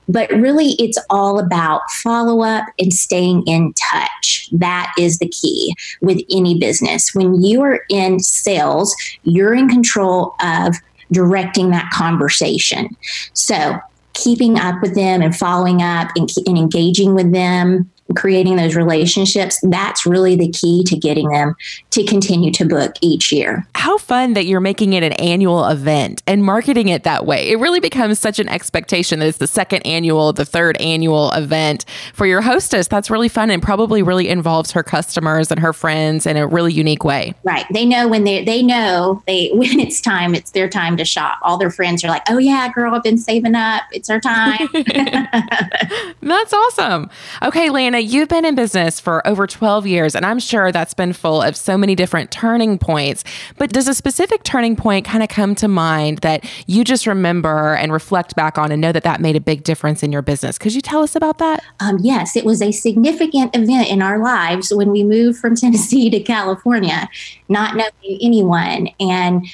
but 0.07 0.29
really 0.31 0.75
it's 0.79 0.97
all 1.09 1.39
about 1.39 1.81
follow 1.91 2.41
up 2.41 2.65
and 2.79 2.91
staying 2.91 3.43
in 3.45 3.73
touch. 3.73 4.49
That 4.51 4.91
is 4.97 5.19
the 5.19 5.27
key 5.27 5.75
with 6.01 6.21
any 6.31 6.57
business. 6.57 7.13
When 7.13 7.43
you 7.43 7.61
are 7.61 7.81
in 7.89 8.19
sales, 8.19 8.95
you're 9.23 9.53
in 9.53 9.69
control 9.69 10.35
of 10.41 10.75
directing 11.11 11.69
that 11.71 11.91
conversation. 11.91 12.95
So 13.33 13.79
keeping 14.21 14.57
up 14.57 14.81
with 14.81 14.95
them 14.95 15.21
and 15.21 15.35
following 15.35 15.81
up 15.81 16.09
and, 16.15 16.29
and 16.45 16.57
engaging 16.57 17.13
with 17.13 17.31
them 17.31 17.89
creating 18.15 18.55
those 18.55 18.75
relationships, 18.75 19.59
that's 19.63 20.05
really 20.05 20.35
the 20.35 20.49
key 20.49 20.83
to 20.85 20.97
getting 20.97 21.29
them 21.29 21.55
to 21.91 22.03
continue 22.05 22.51
to 22.51 22.65
book 22.65 22.95
each 23.01 23.31
year. 23.31 23.65
How 23.75 23.97
fun 23.97 24.33
that 24.33 24.45
you're 24.45 24.59
making 24.59 24.93
it 24.93 25.03
an 25.03 25.13
annual 25.13 25.65
event 25.65 26.23
and 26.27 26.43
marketing 26.43 26.89
it 26.89 27.03
that 27.03 27.25
way. 27.25 27.49
It 27.49 27.59
really 27.59 27.79
becomes 27.79 28.19
such 28.19 28.39
an 28.39 28.49
expectation 28.49 29.19
that 29.19 29.27
it's 29.27 29.37
the 29.37 29.47
second 29.47 29.85
annual, 29.85 30.33
the 30.33 30.45
third 30.45 30.77
annual 30.77 31.31
event 31.31 31.85
for 32.13 32.25
your 32.25 32.41
hostess. 32.41 32.87
That's 32.87 33.09
really 33.09 33.29
fun 33.29 33.49
and 33.49 33.61
probably 33.61 34.01
really 34.01 34.29
involves 34.29 34.71
her 34.71 34.83
customers 34.83 35.51
and 35.51 35.59
her 35.59 35.73
friends 35.73 36.25
in 36.25 36.37
a 36.37 36.47
really 36.47 36.73
unique 36.73 37.03
way. 37.03 37.33
Right. 37.43 37.65
They 37.71 37.85
know 37.85 38.07
when 38.07 38.23
they 38.23 38.43
they 38.43 38.63
know 38.63 39.21
they 39.27 39.49
when 39.53 39.79
it's 39.79 40.01
time, 40.01 40.35
it's 40.35 40.51
their 40.51 40.69
time 40.69 40.97
to 40.97 41.05
shop. 41.05 41.39
All 41.41 41.57
their 41.57 41.71
friends 41.71 42.03
are 42.03 42.07
like, 42.07 42.23
"Oh 42.29 42.37
yeah, 42.37 42.69
girl, 42.73 42.95
I've 42.95 43.03
been 43.03 43.17
saving 43.17 43.55
up. 43.55 43.83
It's 43.91 44.09
our 44.09 44.19
time." 44.19 44.67
That's 46.21 46.53
awesome. 46.53 47.09
Okay, 47.43 47.69
Lana, 47.69 47.98
You've 47.99 48.29
been 48.29 48.45
in 48.45 48.55
business 48.55 48.99
for 48.99 49.25
over 49.27 49.45
12 49.45 49.85
years, 49.85 50.15
and 50.15 50.25
I'm 50.25 50.39
sure 50.39 50.71
that's 50.71 50.93
been 50.93 51.13
full 51.13 51.41
of 51.41 51.55
so 51.55 51.77
many 51.77 51.95
different 51.95 52.31
turning 52.31 52.77
points. 52.77 53.23
But 53.57 53.71
does 53.71 53.87
a 53.87 53.93
specific 53.93 54.43
turning 54.43 54.75
point 54.75 55.05
kind 55.05 55.21
of 55.21 55.29
come 55.29 55.55
to 55.55 55.67
mind 55.67 56.19
that 56.19 56.45
you 56.67 56.83
just 56.83 57.05
remember 57.05 57.75
and 57.75 57.91
reflect 57.91 58.35
back 58.35 58.57
on 58.57 58.71
and 58.71 58.81
know 58.81 58.91
that 58.91 59.03
that 59.03 59.21
made 59.21 59.35
a 59.35 59.41
big 59.41 59.63
difference 59.63 60.03
in 60.03 60.11
your 60.11 60.21
business? 60.21 60.57
Could 60.57 60.73
you 60.73 60.81
tell 60.81 61.03
us 61.03 61.15
about 61.15 61.37
that? 61.39 61.63
Um, 61.79 61.97
yes, 61.99 62.35
it 62.35 62.45
was 62.45 62.61
a 62.61 62.71
significant 62.71 63.55
event 63.55 63.89
in 63.89 64.01
our 64.01 64.19
lives 64.19 64.73
when 64.73 64.91
we 64.91 65.03
moved 65.03 65.39
from 65.39 65.55
Tennessee 65.59 66.09
to 66.09 66.19
California, 66.19 67.09
not 67.49 67.75
knowing 67.75 68.19
anyone. 68.21 68.89
And 68.99 69.45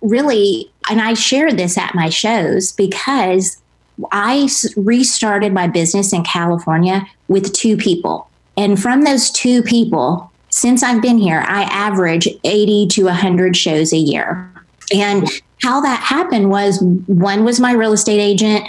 really, 0.00 0.72
and 0.88 1.00
I 1.00 1.14
share 1.14 1.52
this 1.52 1.76
at 1.78 1.94
my 1.94 2.08
shows 2.08 2.72
because 2.72 3.62
I 4.10 4.48
restarted 4.76 5.52
my 5.52 5.68
business 5.68 6.12
in 6.12 6.24
California 6.24 7.06
with 7.28 7.52
two 7.52 7.76
people. 7.76 8.28
And 8.56 8.80
from 8.80 9.02
those 9.02 9.30
two 9.30 9.62
people, 9.62 10.30
since 10.50 10.82
I've 10.82 11.02
been 11.02 11.18
here, 11.18 11.44
I 11.46 11.64
average 11.64 12.28
80 12.44 12.88
to 12.88 13.04
100 13.04 13.56
shows 13.56 13.92
a 13.92 13.96
year. 13.96 14.50
And 14.92 15.28
how 15.62 15.80
that 15.80 16.00
happened 16.00 16.50
was 16.50 16.80
one 17.06 17.44
was 17.44 17.58
my 17.58 17.72
real 17.72 17.92
estate 17.92 18.20
agent. 18.20 18.64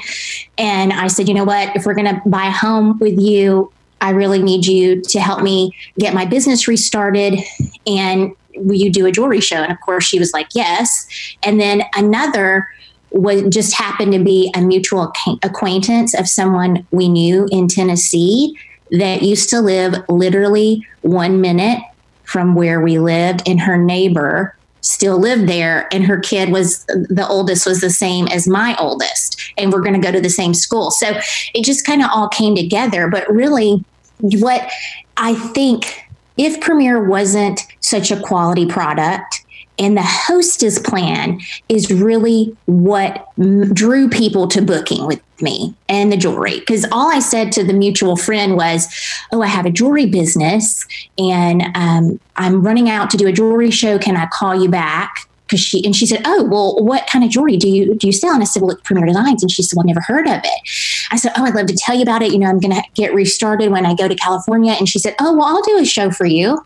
And 0.58 0.94
I 0.94 1.08
said, 1.08 1.28
you 1.28 1.34
know 1.34 1.44
what, 1.44 1.76
if 1.76 1.86
we're 1.86 1.94
going 1.94 2.14
to 2.14 2.22
buy 2.26 2.48
a 2.48 2.52
home 2.52 2.98
with 3.00 3.20
you, 3.20 3.72
I 4.02 4.12
really 4.12 4.42
need 4.42 4.66
you 4.66 5.02
to 5.02 5.20
help 5.20 5.42
me 5.42 5.72
get 6.00 6.14
my 6.14 6.26
business 6.26 6.68
restarted. 6.68 7.40
And 7.86 8.34
will 8.56 8.76
you 8.76 8.92
do 8.92 9.06
a 9.06 9.12
jewelry 9.12 9.42
show? 9.42 9.58
And 9.58 9.72
of 9.72 9.80
course, 9.82 10.06
she 10.06 10.20
was 10.20 10.34
like, 10.34 10.48
yes. 10.54 11.08
And 11.44 11.60
then 11.60 11.84
another 11.96 12.68
was 13.16 13.44
just 13.44 13.74
happened 13.74 14.12
to 14.12 14.24
be 14.24 14.52
a 14.56 14.62
mutual 14.62 15.12
acquaintance 15.42 16.14
of 16.14 16.28
someone 16.28 16.86
we 16.92 17.08
knew 17.08 17.48
in 17.50 17.68
Tennessee 17.70 18.60
that 18.92 19.24
used 19.24 19.50
to 19.50 19.62
live 19.62 19.96
literally 20.10 20.86
one 21.02 21.40
minute 21.40 21.80
from 22.26 22.56
where 22.56 22.82
we 22.82 23.00
lived, 23.00 23.48
and 23.48 23.62
her 23.62 23.78
neighbor 23.78 24.56
still 24.82 25.18
lived 25.18 25.48
there, 25.48 25.88
and 25.94 26.06
her 26.06 26.20
kid 26.20 26.52
was 26.52 26.86
the 26.86 27.26
oldest 27.28 27.66
was 27.66 27.80
the 27.82 27.90
same 27.90 28.28
as 28.28 28.48
my 28.48 28.76
oldest, 28.80 29.54
and 29.58 29.72
we're 29.72 29.82
going 29.82 30.00
to 30.00 30.06
go 30.06 30.12
to 30.12 30.22
the 30.22 30.30
same 30.30 30.54
school. 30.54 30.92
So 30.92 31.18
it 31.54 31.64
just 31.64 31.86
kind 31.86 32.02
of 32.04 32.10
all 32.14 32.28
came 32.28 32.54
together. 32.54 33.08
But 33.08 33.30
really, 33.30 33.84
what 34.20 34.70
I 35.18 35.34
think 35.34 36.04
if 36.38 36.60
Premier 36.60 37.04
wasn't 37.04 37.62
such 37.80 38.12
a 38.12 38.20
quality 38.20 38.66
product, 38.66 39.45
and 39.78 39.98
the 39.98 40.04
hostess 40.04 40.80
plan 40.80 41.40
is 41.70 41.92
really 41.92 42.56
what 42.66 43.28
drew 43.74 44.10
people 44.10 44.48
to 44.48 44.62
booking 44.62 45.06
with 45.06 45.22
me 45.42 45.74
and 45.90 46.12
the 46.12 46.18
jewelry. 46.18 46.60
Because 46.60 46.86
all 46.92 47.12
I 47.12 47.20
said 47.20 47.52
to 47.54 47.64
the 47.64 47.74
mutual 47.74 48.16
friend 48.16 48.56
was, 48.56 48.88
Oh, 49.32 49.42
I 49.42 49.48
have 49.48 49.66
a 49.66 49.72
jewelry 49.72 50.06
business 50.06 50.86
and 51.18 51.64
um, 51.76 52.20
I'm 52.38 52.66
running 52.66 52.90
out 52.90 53.10
to 53.12 53.18
do 53.18 53.28
a 53.28 53.32
jewelry 53.32 53.72
show. 53.72 54.00
Can 54.00 54.16
I 54.16 54.28
call 54.28 54.56
you 54.56 54.70
back? 54.70 55.28
Because 55.46 55.60
she 55.60 55.86
and 55.86 55.96
she 55.96 56.08
said, 56.08 56.24
"Oh, 56.26 56.44
well, 56.44 56.84
what 56.84 57.06
kind 57.06 57.24
of 57.24 57.30
jewelry 57.30 57.56
do 57.56 57.70
you 57.70 57.94
do 57.94 58.08
you 58.08 58.14
sell?" 58.14 58.34
And 58.34 58.42
I 58.42 58.46
said, 58.46 58.64
"Well, 58.64 58.76
Premier 58.84 59.06
Designs." 59.06 59.44
And 59.44 59.52
she 59.52 59.62
said, 59.62 59.78
"Well, 59.78 59.84
I've 59.84 59.94
never 59.94 60.02
heard 60.02 60.26
of 60.26 60.42
it." 60.44 61.08
I 61.12 61.18
said, 61.18 61.34
"Oh, 61.38 61.46
I'd 61.46 61.54
love 61.54 61.68
to 61.68 61.76
tell 61.76 61.96
you 61.96 62.02
about 62.02 62.24
it. 62.24 62.32
You 62.32 62.40
know, 62.40 62.48
I'm 62.48 62.60
going 62.60 62.74
to 62.74 62.82
get 62.96 63.14
restarted 63.14 63.70
when 63.70 63.86
I 63.86 63.94
go 63.94 64.08
to 64.08 64.16
California." 64.16 64.74
And 64.74 64.90
she 64.90 64.98
said, 64.98 65.14
"Oh, 65.20 65.38
well, 65.38 65.46
I'll 65.46 65.62
do 65.62 65.78
a 65.78 65.86
show 65.86 66.10
for 66.10 66.26
you." 66.26 66.66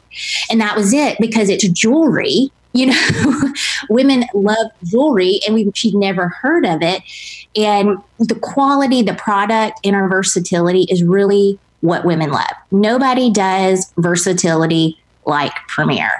And 0.49 0.61
that 0.61 0.77
was 0.77 0.93
it 0.93 1.17
because 1.19 1.49
it's 1.49 1.67
jewelry 1.67 2.53
you 2.73 2.87
know, 2.87 3.53
women 3.89 4.25
love 4.33 4.71
jewelry 4.83 5.39
and 5.45 5.55
we 5.55 5.71
she'd 5.73 5.95
never 5.95 6.29
heard 6.29 6.65
of 6.65 6.81
it. 6.81 7.01
And 7.55 7.97
the 8.19 8.35
quality, 8.35 9.01
the 9.01 9.15
product, 9.15 9.79
and 9.83 9.95
our 9.95 10.07
versatility 10.07 10.83
is 10.89 11.03
really 11.03 11.59
what 11.81 12.05
women 12.05 12.31
love. 12.31 12.51
Nobody 12.71 13.31
does 13.31 13.91
versatility 13.97 14.99
like 15.25 15.53
Premier. 15.67 16.11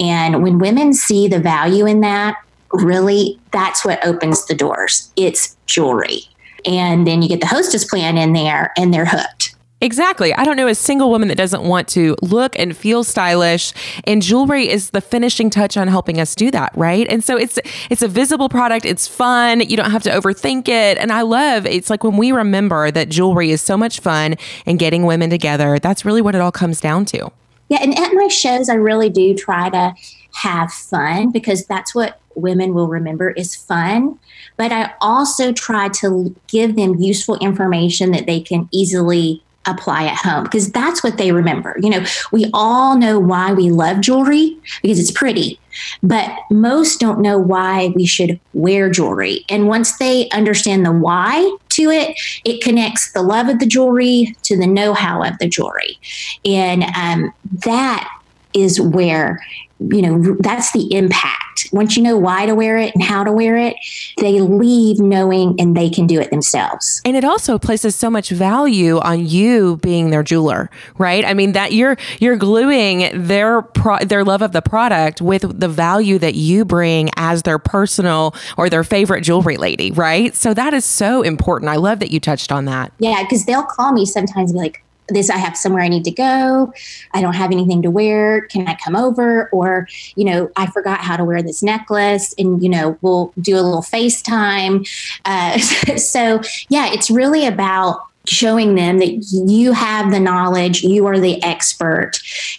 And 0.00 0.42
when 0.42 0.58
women 0.58 0.92
see 0.92 1.28
the 1.28 1.40
value 1.40 1.86
in 1.86 2.00
that, 2.00 2.36
really 2.72 3.38
that's 3.52 3.84
what 3.84 4.04
opens 4.04 4.46
the 4.46 4.54
doors. 4.54 5.10
It's 5.16 5.56
jewelry. 5.66 6.22
And 6.64 7.06
then 7.06 7.22
you 7.22 7.28
get 7.28 7.40
the 7.40 7.46
hostess 7.46 7.84
plan 7.84 8.18
in 8.18 8.32
there 8.32 8.72
and 8.76 8.92
they're 8.92 9.06
hooked. 9.06 9.55
Exactly. 9.82 10.32
I 10.32 10.44
don't 10.44 10.56
know 10.56 10.68
a 10.68 10.74
single 10.74 11.10
woman 11.10 11.28
that 11.28 11.36
doesn't 11.36 11.62
want 11.62 11.86
to 11.88 12.16
look 12.22 12.58
and 12.58 12.74
feel 12.74 13.04
stylish 13.04 13.74
and 14.04 14.22
jewelry 14.22 14.68
is 14.68 14.90
the 14.90 15.02
finishing 15.02 15.50
touch 15.50 15.76
on 15.76 15.86
helping 15.86 16.18
us 16.18 16.34
do 16.34 16.50
that, 16.50 16.72
right? 16.76 17.06
And 17.10 17.22
so 17.22 17.36
it's 17.36 17.58
it's 17.90 18.00
a 18.00 18.08
visible 18.08 18.48
product, 18.48 18.86
it's 18.86 19.06
fun, 19.06 19.60
you 19.60 19.76
don't 19.76 19.90
have 19.90 20.02
to 20.04 20.10
overthink 20.10 20.68
it. 20.68 20.96
And 20.96 21.12
I 21.12 21.22
love 21.22 21.66
it's 21.66 21.90
like 21.90 22.04
when 22.04 22.16
we 22.16 22.32
remember 22.32 22.90
that 22.90 23.10
jewelry 23.10 23.50
is 23.50 23.60
so 23.60 23.76
much 23.76 24.00
fun 24.00 24.36
and 24.64 24.78
getting 24.78 25.04
women 25.04 25.28
together, 25.28 25.78
that's 25.78 26.06
really 26.06 26.22
what 26.22 26.34
it 26.34 26.40
all 26.40 26.52
comes 26.52 26.80
down 26.80 27.04
to. 27.06 27.30
Yeah, 27.68 27.78
and 27.82 27.98
at 27.98 28.14
my 28.14 28.28
shows 28.28 28.70
I 28.70 28.74
really 28.74 29.10
do 29.10 29.34
try 29.34 29.68
to 29.68 29.94
have 30.32 30.72
fun 30.72 31.32
because 31.32 31.66
that's 31.66 31.94
what 31.94 32.18
women 32.34 32.72
will 32.72 32.88
remember 32.88 33.30
is 33.30 33.54
fun. 33.54 34.18
But 34.56 34.72
I 34.72 34.94
also 35.02 35.52
try 35.52 35.88
to 36.00 36.34
give 36.46 36.76
them 36.76 36.94
useful 36.94 37.36
information 37.38 38.12
that 38.12 38.24
they 38.24 38.40
can 38.40 38.70
easily 38.72 39.42
apply 39.66 40.06
at 40.06 40.16
home 40.16 40.44
because 40.44 40.70
that's 40.70 41.02
what 41.02 41.18
they 41.18 41.32
remember. 41.32 41.76
You 41.80 41.90
know, 41.90 42.04
we 42.32 42.50
all 42.52 42.96
know 42.96 43.18
why 43.18 43.52
we 43.52 43.70
love 43.70 44.00
jewelry 44.00 44.56
because 44.82 44.98
it's 44.98 45.10
pretty, 45.10 45.58
but 46.02 46.30
most 46.50 47.00
don't 47.00 47.20
know 47.20 47.38
why 47.38 47.92
we 47.94 48.06
should 48.06 48.40
wear 48.54 48.90
jewelry. 48.90 49.44
And 49.48 49.68
once 49.68 49.98
they 49.98 50.28
understand 50.30 50.84
the 50.84 50.92
why 50.92 51.56
to 51.70 51.90
it, 51.90 52.16
it 52.44 52.62
connects 52.62 53.12
the 53.12 53.22
love 53.22 53.48
of 53.48 53.58
the 53.58 53.66
jewelry 53.66 54.36
to 54.42 54.56
the 54.56 54.66
know 54.66 54.94
how 54.94 55.22
of 55.22 55.38
the 55.38 55.48
jewelry. 55.48 55.98
And 56.44 56.84
um, 56.96 57.32
that 57.64 58.15
is 58.56 58.80
where 58.80 59.38
you 59.78 60.00
know 60.00 60.36
that's 60.40 60.72
the 60.72 60.88
impact. 60.94 61.68
Once 61.72 61.96
you 61.96 62.02
know 62.02 62.16
why 62.16 62.46
to 62.46 62.54
wear 62.54 62.78
it 62.78 62.94
and 62.94 63.02
how 63.02 63.24
to 63.24 63.32
wear 63.32 63.56
it 63.56 63.76
they 64.18 64.40
leave 64.40 64.98
knowing 64.98 65.54
and 65.58 65.76
they 65.76 65.90
can 65.90 66.06
do 66.06 66.18
it 66.18 66.30
themselves. 66.30 67.02
And 67.04 67.16
it 67.16 67.24
also 67.24 67.58
places 67.58 67.94
so 67.94 68.08
much 68.08 68.30
value 68.30 68.98
on 68.98 69.26
you 69.26 69.76
being 69.78 70.10
their 70.10 70.22
jeweler 70.22 70.70
right? 70.96 71.24
I 71.24 71.34
mean 71.34 71.52
that 71.52 71.72
you're 71.72 71.96
you're 72.20 72.36
gluing 72.36 73.10
their 73.14 73.62
pro- 73.62 73.98
their 73.98 74.24
love 74.24 74.40
of 74.40 74.52
the 74.52 74.62
product 74.62 75.20
with 75.20 75.58
the 75.58 75.68
value 75.68 76.18
that 76.18 76.34
you 76.34 76.64
bring 76.64 77.10
as 77.16 77.42
their 77.42 77.58
personal 77.58 78.34
or 78.56 78.70
their 78.70 78.84
favorite 78.84 79.22
jewelry 79.22 79.58
lady 79.58 79.90
right? 79.90 80.34
So 80.34 80.54
that 80.54 80.72
is 80.72 80.84
so 80.86 81.20
important. 81.20 81.70
I 81.70 81.76
love 81.76 81.98
that 81.98 82.10
you 82.10 82.20
touched 82.20 82.50
on 82.50 82.64
that. 82.64 82.92
Yeah 82.98 83.22
because 83.22 83.44
they'll 83.44 83.64
call 83.64 83.92
me 83.92 84.06
sometimes 84.06 84.50
and 84.50 84.58
be 84.58 84.60
like 84.60 84.85
this 85.08 85.30
i 85.30 85.36
have 85.36 85.56
somewhere 85.56 85.82
i 85.82 85.88
need 85.88 86.04
to 86.04 86.10
go. 86.10 86.72
I 87.12 87.20
don't 87.20 87.34
have 87.34 87.52
anything 87.52 87.82
to 87.82 87.90
wear. 87.90 88.42
Can 88.42 88.66
i 88.68 88.76
come 88.82 88.96
over? 88.96 89.48
Or 89.50 89.88
you 90.14 90.24
know 90.24 90.50
i 90.56 90.66
forgot 90.66 91.00
how 91.00 91.16
to 91.16 91.24
wear 91.24 91.42
this 91.42 91.62
necklace 91.62 92.34
and 92.38 92.62
you 92.62 92.68
know 92.68 92.98
we'll 93.02 93.32
do 93.40 93.54
a 93.54 93.62
little 93.62 93.82
facetime. 93.82 94.88
Uh, 95.24 95.58
so 95.96 96.40
yeah 96.68 96.92
it's 96.92 97.10
really 97.10 97.46
about 97.46 98.00
showing 98.28 98.74
them 98.74 98.98
that 98.98 99.24
you 99.30 99.72
have 99.72 100.10
the 100.10 100.18
knowledge 100.18 100.82
you 100.82 101.06
are 101.06 101.18
the 101.18 101.42
expert 101.44 102.12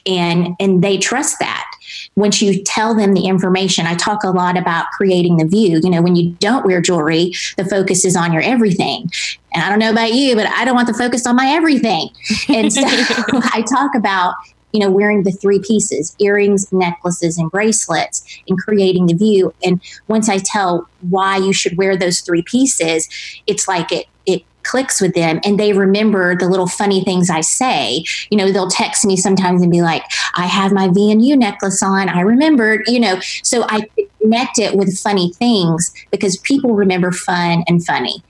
and 0.06 0.56
and 0.60 0.82
they 0.82 0.98
trust 0.98 1.38
that 1.40 1.70
once 2.18 2.42
you 2.42 2.62
tell 2.64 2.96
them 2.96 3.14
the 3.14 3.28
information, 3.28 3.86
I 3.86 3.94
talk 3.94 4.24
a 4.24 4.32
lot 4.32 4.58
about 4.58 4.88
creating 4.92 5.38
the 5.38 5.46
view. 5.46 5.80
You 5.84 5.90
know, 5.92 6.02
when 6.02 6.16
you 6.16 6.32
don't 6.40 6.66
wear 6.66 6.82
jewelry, 6.82 7.34
the 7.58 7.64
focus 7.64 8.04
is 8.04 8.16
on 8.16 8.34
your 8.34 8.42
everything. 8.42 9.10
And 9.54 9.64
I 9.64 9.70
don't 9.70 9.78
know 9.78 9.92
about 9.92 10.14
you, 10.14 10.36
but 10.36 10.48
I 10.48 10.66
don't 10.66 10.74
want 10.74 10.88
the 10.88 10.96
focus 10.96 11.28
on 11.28 11.36
my 11.36 11.46
everything. 11.46 12.10
And 12.50 12.74
so 12.74 12.82
I 12.88 13.64
talk 13.70 13.94
about 13.96 14.34
you 14.74 14.82
know, 14.82 14.92
wearing 14.92 15.24
the 15.24 15.32
three 15.32 15.60
pieces 15.60 16.16
earrings, 16.20 16.72
necklaces, 16.74 17.38
and 17.38 17.50
bracelets, 17.50 18.42
and 18.48 18.60
creating 18.60 19.06
the 19.06 19.14
view. 19.14 19.54
And 19.64 19.82
once 20.08 20.28
I 20.28 20.40
tell 20.40 20.90
why 21.10 21.38
you 21.38 21.54
should 21.54 21.78
wear 21.78 21.96
those 21.96 22.20
three 22.20 22.42
pieces, 22.42 23.08
it's 23.48 23.68
like 23.68 23.92
it 23.92 24.08
clicks 24.68 25.02
with 25.02 25.14
them 25.14 25.40
and 25.44 25.60
they 25.60 25.74
remember 25.74 26.36
the 26.36 26.48
little 26.48 26.68
funny 26.68 27.04
things 27.04 27.30
I 27.30 27.42
say. 27.42 28.04
You 28.30 28.38
know, 28.38 28.52
they'll 28.52 28.70
text 28.70 29.06
me 29.06 29.16
sometimes 29.18 29.62
and 29.62 29.72
be 29.72 29.82
like, 29.82 30.04
I 30.36 30.46
have 30.46 30.72
my 30.72 30.88
VNU 30.90 31.38
necklace 31.38 31.82
on. 31.82 32.10
I 32.10 32.22
remembered, 32.22 32.84
you 32.88 33.00
know, 33.00 33.20
so 33.44 33.66
I 33.70 33.88
connect 34.22 34.60
it 34.60 34.76
with 34.76 34.98
funny 34.98 35.32
things 35.34 35.94
because 36.12 36.38
people 36.38 36.76
remember 36.76 37.12
fun 37.12 37.64
and 37.68 37.86
funny 37.86 38.24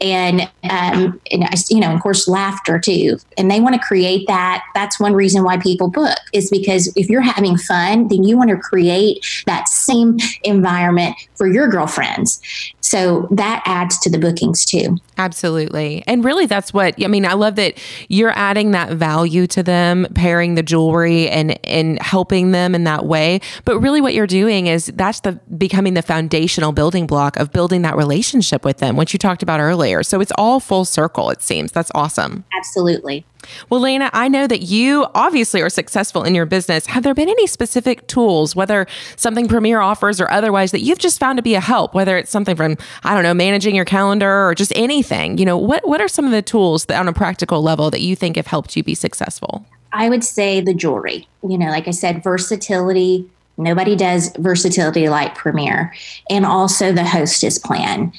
and 0.00 0.42
um, 0.68 1.20
and 1.30 1.44
you 1.70 1.80
know, 1.80 1.94
of 1.94 2.00
course, 2.00 2.28
laughter 2.28 2.78
too. 2.78 3.18
And 3.38 3.50
they 3.50 3.60
want 3.60 3.74
to 3.74 3.80
create 3.80 4.26
that. 4.26 4.64
That's 4.74 5.00
one 5.00 5.14
reason 5.14 5.42
why 5.42 5.56
people 5.58 5.88
book 5.88 6.18
is 6.32 6.50
because 6.50 6.92
if 6.96 7.08
you're 7.08 7.22
having 7.22 7.56
fun, 7.56 8.08
then 8.08 8.24
you 8.24 8.36
want 8.36 8.50
to 8.50 8.56
create 8.56 9.24
that 9.46 9.68
same 9.68 10.18
environment 10.44 11.16
for 11.34 11.46
your 11.46 11.68
girlfriends. 11.68 12.40
So 12.80 13.28
that 13.30 13.62
adds 13.64 13.98
to 14.00 14.10
the 14.10 14.18
bookings 14.18 14.64
too. 14.64 14.98
Absolutely. 15.18 16.04
And 16.06 16.24
really 16.24 16.46
that's 16.46 16.74
what 16.74 17.02
I 17.02 17.06
mean, 17.06 17.24
I 17.24 17.32
love 17.32 17.56
that 17.56 17.78
you're 18.08 18.36
adding 18.36 18.72
that 18.72 18.92
value 18.92 19.46
to 19.48 19.62
them, 19.62 20.06
pairing 20.14 20.54
the 20.54 20.62
jewelry 20.62 21.28
and 21.28 21.58
and 21.66 22.00
helping 22.02 22.52
them 22.52 22.74
in 22.74 22.84
that 22.84 23.06
way. 23.06 23.40
But 23.64 23.80
really 23.80 24.00
what 24.00 24.14
you're 24.14 24.26
doing 24.26 24.66
is 24.66 24.86
that's 24.94 25.20
the 25.20 25.32
becoming 25.56 25.94
the 25.94 26.02
foundational 26.02 26.72
building 26.72 27.06
block 27.06 27.38
of 27.38 27.52
building 27.52 27.82
that 27.82 27.96
relationship 27.96 28.64
with 28.64 28.78
them, 28.78 28.96
which 28.96 29.12
you 29.12 29.18
talked 29.18 29.42
about 29.42 29.60
earlier. 29.60 30.02
So 30.02 30.20
it's 30.20 30.32
all 30.36 30.60
full 30.60 30.84
circle, 30.84 31.30
it 31.30 31.42
seems. 31.42 31.72
That's 31.72 31.90
awesome. 31.94 32.44
Absolutely. 32.56 33.24
Well, 33.70 33.80
Lana, 33.80 34.10
I 34.12 34.28
know 34.28 34.46
that 34.46 34.62
you 34.62 35.06
obviously 35.14 35.62
are 35.62 35.70
successful 35.70 36.22
in 36.22 36.34
your 36.34 36.46
business. 36.46 36.86
Have 36.86 37.02
there 37.02 37.14
been 37.14 37.28
any 37.28 37.46
specific 37.46 38.06
tools, 38.06 38.54
whether 38.54 38.86
something 39.16 39.48
Premier 39.48 39.80
offers 39.80 40.20
or 40.20 40.30
otherwise, 40.30 40.70
that 40.72 40.80
you've 40.80 40.98
just 40.98 41.18
found 41.18 41.36
to 41.38 41.42
be 41.42 41.54
a 41.54 41.60
help, 41.60 41.94
whether 41.94 42.16
it's 42.16 42.30
something 42.30 42.56
from, 42.56 42.76
I 43.04 43.14
don't 43.14 43.22
know, 43.22 43.34
managing 43.34 43.74
your 43.74 43.84
calendar 43.84 44.48
or 44.48 44.54
just 44.54 44.72
anything? 44.74 45.38
You 45.38 45.44
know, 45.44 45.58
what, 45.58 45.86
what 45.86 46.00
are 46.00 46.08
some 46.08 46.24
of 46.24 46.30
the 46.30 46.42
tools 46.42 46.86
that 46.86 46.98
on 46.98 47.08
a 47.08 47.12
practical 47.12 47.62
level 47.62 47.90
that 47.90 48.00
you 48.00 48.16
think 48.16 48.36
have 48.36 48.46
helped 48.46 48.76
you 48.76 48.82
be 48.82 48.94
successful? 48.94 49.64
I 49.92 50.08
would 50.08 50.24
say 50.24 50.60
the 50.60 50.74
jewelry. 50.74 51.26
You 51.42 51.58
know, 51.58 51.66
like 51.66 51.88
I 51.88 51.92
said, 51.92 52.22
versatility. 52.22 53.28
Nobody 53.58 53.96
does 53.96 54.32
versatility 54.38 55.08
like 55.08 55.34
Premier, 55.34 55.94
and 56.28 56.44
also 56.44 56.92
the 56.92 57.04
hostess 57.04 57.58
plan. 57.58 58.12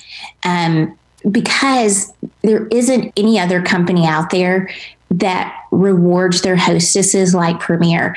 Um, 0.43 0.97
because 1.31 2.13
there 2.41 2.67
isn't 2.67 3.13
any 3.17 3.39
other 3.39 3.61
company 3.61 4.05
out 4.05 4.29
there 4.29 4.69
that 5.11 5.55
rewards 5.71 6.41
their 6.41 6.55
hostesses 6.55 7.33
like 7.33 7.59
Premier. 7.59 8.15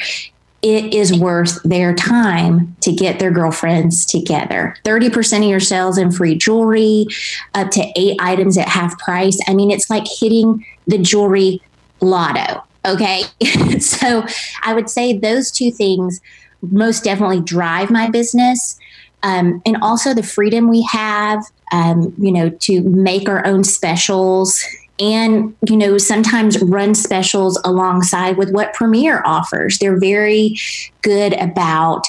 It 0.62 0.93
is 0.93 1.19
worth 1.19 1.62
their 1.62 1.95
time 1.95 2.76
to 2.81 2.93
get 2.93 3.19
their 3.19 3.31
girlfriends 3.31 4.05
together. 4.05 4.76
30% 4.85 5.38
of 5.38 5.45
your 5.45 5.61
sales 5.61 5.97
in 5.97 6.11
free 6.11 6.35
jewelry, 6.35 7.07
up 7.55 7.71
to 7.71 7.93
eight 7.97 8.17
items 8.21 8.59
at 8.59 8.69
half 8.69 8.99
price. 8.99 9.38
I 9.49 9.55
mean, 9.55 9.71
it's 9.71 9.88
like 9.88 10.05
hitting 10.19 10.64
the 10.87 10.99
jewelry 10.99 11.62
lotto. 12.00 12.62
Okay. 12.85 13.23
so 13.81 14.25
I 14.62 14.75
would 14.75 14.90
say 14.90 15.17
those 15.17 15.50
two 15.50 15.71
things 15.71 16.21
most 16.62 17.05
definitely 17.05 17.40
drive 17.40 17.90
my 17.90 18.11
business. 18.11 18.79
Um, 19.23 19.61
and 19.67 19.77
also 19.83 20.15
the 20.15 20.23
freedom 20.23 20.69
we 20.69 20.83
have, 20.91 21.45
um, 21.73 22.15
you 22.19 22.33
know, 22.33 22.50
to 22.50 22.83
make 22.83 23.29
our 23.29 23.47
own 23.47 23.65
specials 23.65 24.65
and 25.00 25.57
you 25.67 25.77
know 25.77 25.97
sometimes 25.97 26.62
run 26.62 26.95
specials 26.95 27.59
alongside 27.65 28.37
with 28.37 28.53
what 28.53 28.75
premier 28.75 29.23
offers. 29.25 29.79
They're 29.79 29.99
very 29.99 30.57
good 31.03 31.33
about 31.35 32.05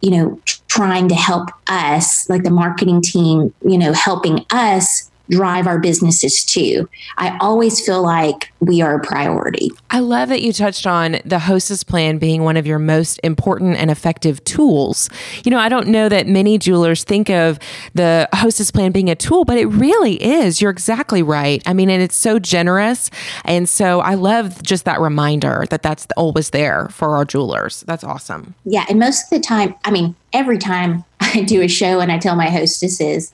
you 0.00 0.10
know 0.10 0.40
trying 0.66 1.08
to 1.08 1.14
help 1.14 1.50
us 1.68 2.28
like 2.28 2.42
the 2.42 2.50
marketing 2.50 3.00
team 3.00 3.54
you 3.64 3.78
know 3.78 3.92
helping 3.92 4.44
us 4.50 5.11
drive 5.30 5.66
our 5.66 5.78
businesses 5.78 6.44
too. 6.44 6.88
I 7.16 7.36
always 7.40 7.84
feel 7.84 8.02
like 8.02 8.52
we 8.60 8.80
are 8.82 8.96
a 8.96 9.00
priority. 9.00 9.70
I 9.90 10.00
love 10.00 10.28
that 10.28 10.42
you 10.42 10.52
touched 10.52 10.86
on 10.86 11.18
the 11.24 11.38
hostess 11.38 11.82
plan 11.82 12.18
being 12.18 12.42
one 12.42 12.56
of 12.56 12.66
your 12.66 12.78
most 12.78 13.18
important 13.24 13.76
and 13.76 13.90
effective 13.90 14.42
tools. 14.44 15.08
You 15.44 15.50
know, 15.50 15.58
I 15.58 15.68
don't 15.68 15.88
know 15.88 16.08
that 16.08 16.26
many 16.26 16.58
jewelers 16.58 17.04
think 17.04 17.30
of 17.30 17.58
the 17.94 18.28
hostess 18.32 18.70
plan 18.70 18.92
being 18.92 19.10
a 19.10 19.14
tool, 19.14 19.44
but 19.44 19.58
it 19.58 19.66
really 19.66 20.22
is. 20.22 20.60
You're 20.60 20.70
exactly 20.70 21.22
right. 21.22 21.62
I 21.66 21.72
mean, 21.72 21.90
and 21.90 22.02
it's 22.02 22.16
so 22.16 22.38
generous. 22.38 23.10
And 23.44 23.68
so 23.68 24.00
I 24.00 24.14
love 24.14 24.62
just 24.62 24.84
that 24.84 25.00
reminder 25.00 25.64
that 25.70 25.82
that's 25.82 26.06
always 26.16 26.50
there 26.50 26.88
for 26.88 27.16
our 27.16 27.24
jewelers. 27.24 27.84
That's 27.86 28.04
awesome. 28.04 28.54
Yeah. 28.64 28.84
And 28.88 28.98
most 28.98 29.24
of 29.24 29.30
the 29.30 29.40
time, 29.40 29.74
I 29.84 29.90
mean, 29.90 30.14
every 30.32 30.58
time 30.58 31.04
I 31.20 31.42
do 31.42 31.62
a 31.62 31.68
show 31.68 32.00
and 32.00 32.12
I 32.12 32.18
tell 32.18 32.36
my 32.36 32.48
hostesses, 32.48 33.32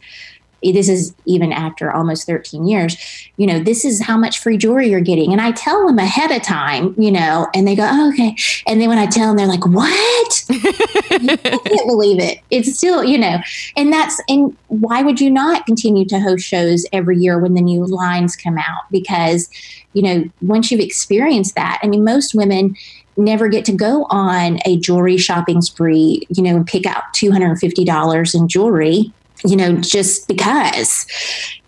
this 0.62 0.88
is 0.88 1.14
even 1.24 1.52
after 1.52 1.90
almost 1.90 2.26
13 2.26 2.66
years 2.66 2.96
you 3.36 3.46
know 3.46 3.58
this 3.58 3.84
is 3.84 4.02
how 4.02 4.16
much 4.16 4.38
free 4.40 4.56
jewelry 4.56 4.88
you're 4.88 5.00
getting. 5.00 5.32
And 5.32 5.40
i 5.40 5.52
tell 5.52 5.86
them 5.86 5.98
ahead 5.98 6.30
of 6.30 6.42
time 6.42 6.94
you 6.98 7.10
know 7.10 7.48
and 7.54 7.66
they 7.66 7.74
go 7.74 7.88
oh, 7.90 8.10
okay. 8.12 8.36
And 8.66 8.80
then 8.80 8.88
when 8.88 8.98
i 8.98 9.06
tell 9.06 9.28
them 9.28 9.36
they're 9.36 9.46
like 9.46 9.66
what? 9.66 10.44
I 10.50 11.60
can't 11.64 11.86
believe 11.86 12.20
it. 12.20 12.40
It's 12.50 12.76
still 12.76 13.04
you 13.04 13.18
know 13.18 13.38
and 13.76 13.92
that's 13.92 14.20
and 14.28 14.56
why 14.68 15.02
would 15.02 15.20
you 15.20 15.30
not 15.30 15.66
continue 15.66 16.04
to 16.06 16.20
host 16.20 16.44
shows 16.44 16.86
every 16.92 17.18
year 17.18 17.38
when 17.38 17.54
the 17.54 17.62
new 17.62 17.84
lines 17.84 18.36
come 18.36 18.58
out? 18.58 18.90
Because 18.90 19.48
you 19.92 20.02
know 20.02 20.24
once 20.42 20.70
you've 20.70 20.82
experienced 20.82 21.54
that 21.54 21.80
i 21.82 21.86
mean 21.86 22.04
most 22.04 22.34
women 22.34 22.76
never 23.18 23.48
get 23.48 23.64
to 23.66 23.72
go 23.72 24.06
on 24.10 24.58
a 24.64 24.78
jewelry 24.78 25.16
shopping 25.16 25.60
spree, 25.60 26.26
you 26.30 26.42
know, 26.42 26.56
and 26.56 26.66
pick 26.66 26.86
out 26.86 27.02
$250 27.14 28.34
in 28.34 28.49
jewelry 28.49 29.12
you 29.44 29.56
know, 29.56 29.76
just 29.76 30.28
because, 30.28 31.06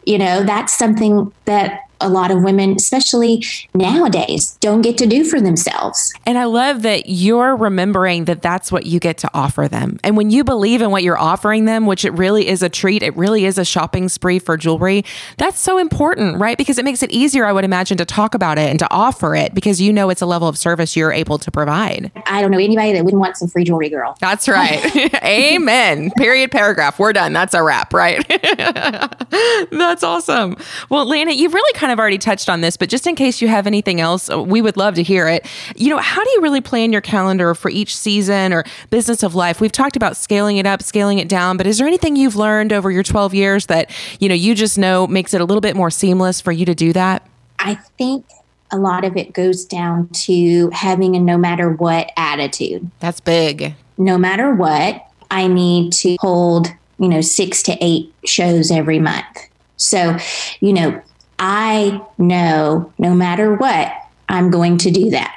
you 0.04 0.18
know, 0.18 0.42
that's 0.42 0.76
something 0.76 1.33
that 1.44 1.83
a 2.01 2.09
lot 2.09 2.31
of 2.31 2.43
women, 2.43 2.73
especially 2.73 3.45
nowadays, 3.75 4.57
don't 4.61 4.83
get 4.83 4.99
to 4.99 5.07
do 5.07 5.25
for 5.25 5.41
themselves. 5.41 6.13
And 6.27 6.39
I 6.39 6.45
love 6.45 6.83
that 6.83 7.09
you're 7.09 7.57
remembering 7.57 8.25
that 8.27 8.43
that's 8.43 8.73
what 8.73 8.87
you 8.87 9.01
get 9.01 9.19
to 9.19 9.31
offer 9.35 9.69
them. 9.69 9.99
And 10.03 10.17
when 10.17 10.31
you 10.31 10.45
believe 10.45 10.83
in 10.83 10.91
what 10.91 11.03
you're 11.03 11.19
offering 11.19 11.65
them, 11.65 11.87
which 11.87 12.05
it 12.05 12.13
really 12.13 12.49
is 12.49 12.63
a 12.63 12.69
treat, 12.69 13.03
it 13.03 13.17
really 13.17 13.45
is 13.45 13.59
a 13.59 13.65
shopping 13.65 14.09
spree 14.09 14.39
for 14.39 14.57
jewelry, 14.57 15.05
that's 15.37 15.59
so 15.59 15.79
important, 15.79 16.39
right? 16.39 16.57
Because 16.57 16.79
it 16.79 16.85
makes 16.85 17.03
it 17.03 17.11
easier, 17.11 17.45
I 17.47 17.53
would 17.53 17.65
imagine, 17.65 17.97
to 17.99 18.05
talk 18.05 18.35
about 18.35 18.59
it 18.59 18.71
and 18.71 18.79
to 18.79 18.91
offer 18.91 19.35
it 19.35 19.55
because 19.55 19.81
you 19.81 19.93
know 19.93 20.11
it's 20.11 20.23
a 20.23 20.27
level 20.27 20.49
of 20.49 20.57
service 20.59 20.97
you're 20.97 21.13
able 21.13 21.39
to 21.39 21.51
provide. 21.51 22.11
I 22.27 22.41
don't 22.41 22.51
know 22.51 22.59
anybody 22.59 22.93
that 22.93 23.05
wouldn't 23.05 23.21
want 23.21 23.37
some 23.37 23.49
free 23.49 23.65
jewelry, 23.65 23.89
girl. 23.89 24.17
That's 24.21 24.49
right. 24.49 24.85
Amen. 25.25 26.11
Period, 26.17 26.51
paragraph. 26.51 26.99
We're 26.99 27.13
done. 27.13 27.33
That's 27.33 27.55
a 27.55 27.63
wrap, 27.63 27.93
right? 27.93 28.27
that's 29.71 30.03
awesome. 30.03 30.57
Well, 30.89 31.07
Lana, 31.07 31.33
you've 31.33 31.55
really 31.55 31.73
kind 31.79 31.89
kind 31.90 31.98
of 31.98 32.00
already 32.00 32.18
touched 32.18 32.48
on 32.48 32.61
this, 32.61 32.76
but 32.76 32.88
just 32.88 33.05
in 33.09 33.16
case 33.16 33.42
you 33.42 33.48
have 33.48 33.66
anything 33.66 34.00
else, 34.00 34.31
uh, 34.31 34.40
we 34.40 34.62
would 34.62 34.76
love 34.76 34.94
to 34.94 35.03
hear 35.03 35.26
it. 35.26 35.44
You 35.74 35.90
know, 35.90 35.98
how 35.98 36.22
do 36.22 36.31
you 36.31 36.40
really 36.40 36.61
plan 36.61 36.92
your 36.92 37.00
calendar 37.00 37.53
for 37.53 37.68
each 37.68 37.96
season 37.96 38.53
or 38.53 38.62
business 38.90 39.24
of 39.24 39.35
life? 39.35 39.61
We've 39.61 39.72
talked 39.72 39.96
about 39.96 40.16
scaling 40.16 40.59
it 40.59 40.66
up, 40.66 40.85
scaling 40.85 41.18
it 41.18 41.29
down, 41.29 41.57
but 41.57 41.66
is 41.66 41.79
there 41.79 41.88
anything 41.88 42.14
you've 42.14 42.37
learned 42.37 42.72
over 42.72 42.92
your 42.92 43.03
12 43.03 43.35
years 43.35 43.66
that, 43.66 43.90
you 44.20 44.29
know, 44.29 44.37
you 44.37 44.55
just 44.55 44.79
know 44.79 45.09
makes 45.09 45.35
it 45.35 45.40
a 45.40 45.44
little 45.44 45.61
bit 45.61 45.74
more 45.74 45.90
seamless 45.90 46.40
for 46.40 46.53
you 46.53 46.64
to 46.64 46.76
do 46.76 46.92
that? 46.92 47.26
I 47.59 47.74
think 47.98 48.24
a 48.70 48.79
lot 48.79 49.05
of 49.05 49.16
it 49.16 49.33
goes 49.33 49.64
down 49.64 50.11
to 50.11 50.70
having 50.70 51.16
a 51.16 51.18
no 51.18 51.37
matter 51.37 51.70
what 51.70 52.12
attitude. 52.16 52.88
That's 53.00 53.18
big. 53.18 53.74
No 53.98 54.16
matter 54.16 54.55
what, 54.55 55.05
I 55.29 55.48
need 55.48 55.92
to 55.94 56.16
hold, 56.20 56.68
you 57.00 57.09
know, 57.09 57.20
six 57.20 57.64
to 57.64 57.76
eight 57.81 58.14
shows 58.24 58.70
every 58.70 59.00
month. 59.00 59.48
So, 59.76 60.18
you 60.61 60.72
know, 60.72 61.03
I 61.40 62.03
know 62.18 62.92
no 62.98 63.14
matter 63.14 63.55
what, 63.55 63.92
I'm 64.29 64.50
going 64.50 64.76
to 64.79 64.90
do 64.90 65.11
that. 65.11 65.35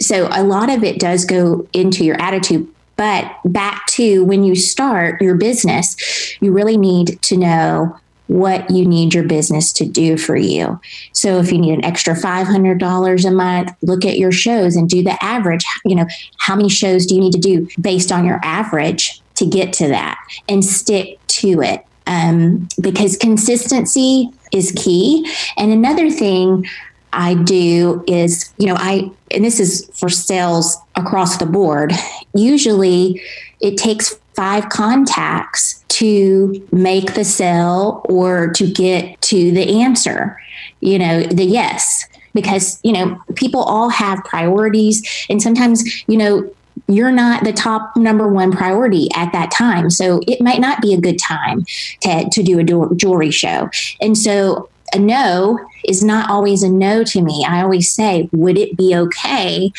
So 0.00 0.28
a 0.30 0.42
lot 0.42 0.68
of 0.68 0.82
it 0.82 0.98
does 0.98 1.24
go 1.24 1.66
into 1.72 2.04
your 2.04 2.20
attitude. 2.20 2.68
But 2.96 3.32
back 3.44 3.86
to 3.90 4.24
when 4.24 4.44
you 4.44 4.54
start 4.56 5.22
your 5.22 5.36
business, 5.36 5.96
you 6.40 6.52
really 6.52 6.76
need 6.76 7.22
to 7.22 7.36
know 7.36 7.98
what 8.26 8.70
you 8.70 8.86
need 8.86 9.14
your 9.14 9.24
business 9.24 9.72
to 9.74 9.86
do 9.86 10.16
for 10.16 10.36
you. 10.36 10.80
So 11.12 11.38
if 11.38 11.52
you 11.52 11.58
need 11.58 11.74
an 11.74 11.84
extra 11.84 12.14
$500 12.14 13.24
a 13.24 13.30
month, 13.30 13.70
look 13.82 14.04
at 14.04 14.18
your 14.18 14.32
shows 14.32 14.76
and 14.76 14.88
do 14.88 15.02
the 15.02 15.22
average. 15.22 15.64
You 15.84 15.96
know, 15.96 16.06
how 16.38 16.56
many 16.56 16.68
shows 16.68 17.06
do 17.06 17.14
you 17.14 17.20
need 17.20 17.34
to 17.34 17.38
do 17.38 17.68
based 17.80 18.10
on 18.10 18.24
your 18.24 18.40
average 18.42 19.20
to 19.36 19.46
get 19.46 19.72
to 19.74 19.88
that 19.88 20.18
and 20.48 20.64
stick 20.64 21.18
to 21.26 21.60
it? 21.60 21.84
Um, 22.06 22.68
because 22.80 23.16
consistency 23.16 24.30
is 24.52 24.72
key. 24.76 25.26
And 25.56 25.72
another 25.72 26.10
thing 26.10 26.66
I 27.14 27.34
do 27.34 28.04
is, 28.06 28.52
you 28.58 28.66
know, 28.66 28.76
I, 28.76 29.10
and 29.30 29.44
this 29.44 29.58
is 29.58 29.90
for 29.94 30.08
sales 30.08 30.76
across 30.96 31.38
the 31.38 31.46
board, 31.46 31.92
usually 32.34 33.22
it 33.60 33.78
takes 33.78 34.14
five 34.34 34.68
contacts 34.68 35.82
to 35.88 36.66
make 36.72 37.14
the 37.14 37.24
sale 37.24 38.04
or 38.08 38.50
to 38.52 38.66
get 38.66 39.20
to 39.22 39.52
the 39.52 39.80
answer, 39.80 40.38
you 40.80 40.98
know, 40.98 41.22
the 41.22 41.44
yes. 41.44 42.06
Because, 42.34 42.80
you 42.82 42.92
know, 42.92 43.16
people 43.36 43.62
all 43.62 43.88
have 43.90 44.18
priorities. 44.24 45.24
And 45.30 45.40
sometimes, 45.40 45.84
you 46.08 46.16
know, 46.16 46.52
you're 46.86 47.12
not 47.12 47.44
the 47.44 47.52
top 47.52 47.96
number 47.96 48.28
one 48.28 48.52
priority 48.52 49.08
at 49.14 49.32
that 49.32 49.50
time. 49.50 49.90
So 49.90 50.20
it 50.26 50.40
might 50.40 50.60
not 50.60 50.82
be 50.82 50.94
a 50.94 51.00
good 51.00 51.18
time 51.18 51.64
to, 52.02 52.28
to 52.30 52.42
do 52.42 52.60
a 52.60 52.94
jewelry 52.94 53.30
show. 53.30 53.70
And 54.00 54.16
so 54.16 54.68
a 54.92 54.98
no 54.98 55.58
is 55.84 56.02
not 56.04 56.30
always 56.30 56.62
a 56.62 56.68
no 56.68 57.02
to 57.04 57.22
me. 57.22 57.44
I 57.48 57.62
always 57.62 57.90
say, 57.90 58.28
would 58.32 58.58
it 58.58 58.76
be 58.76 58.94
okay, 58.94 59.72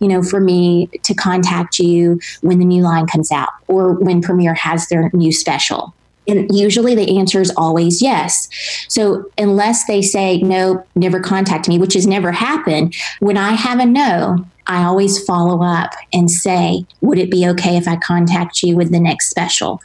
you 0.00 0.08
know, 0.08 0.22
for 0.22 0.40
me 0.40 0.88
to 1.02 1.14
contact 1.14 1.78
you 1.78 2.20
when 2.40 2.58
the 2.58 2.64
new 2.64 2.82
line 2.82 3.06
comes 3.06 3.30
out 3.30 3.50
or 3.68 3.92
when 3.92 4.22
Premier 4.22 4.54
has 4.54 4.88
their 4.88 5.10
new 5.12 5.32
special? 5.32 5.94
And 6.28 6.48
usually 6.54 6.94
the 6.94 7.18
answer 7.18 7.40
is 7.40 7.52
always 7.56 8.02
yes. 8.02 8.48
So 8.88 9.30
unless 9.38 9.86
they 9.86 10.02
say 10.02 10.38
no, 10.38 10.84
never 10.94 11.20
contact 11.20 11.68
me, 11.68 11.78
which 11.78 11.94
has 11.94 12.06
never 12.06 12.32
happened, 12.32 12.94
when 13.20 13.36
I 13.36 13.52
have 13.52 13.78
a 13.78 13.86
no, 13.86 14.44
I 14.66 14.84
always 14.84 15.22
follow 15.24 15.62
up 15.62 15.92
and 16.12 16.30
say, 16.30 16.84
would 17.00 17.18
it 17.18 17.30
be 17.30 17.46
okay 17.48 17.76
if 17.76 17.86
I 17.86 17.96
contact 17.96 18.62
you 18.62 18.76
with 18.76 18.90
the 18.90 19.00
next 19.00 19.28
special? 19.30 19.80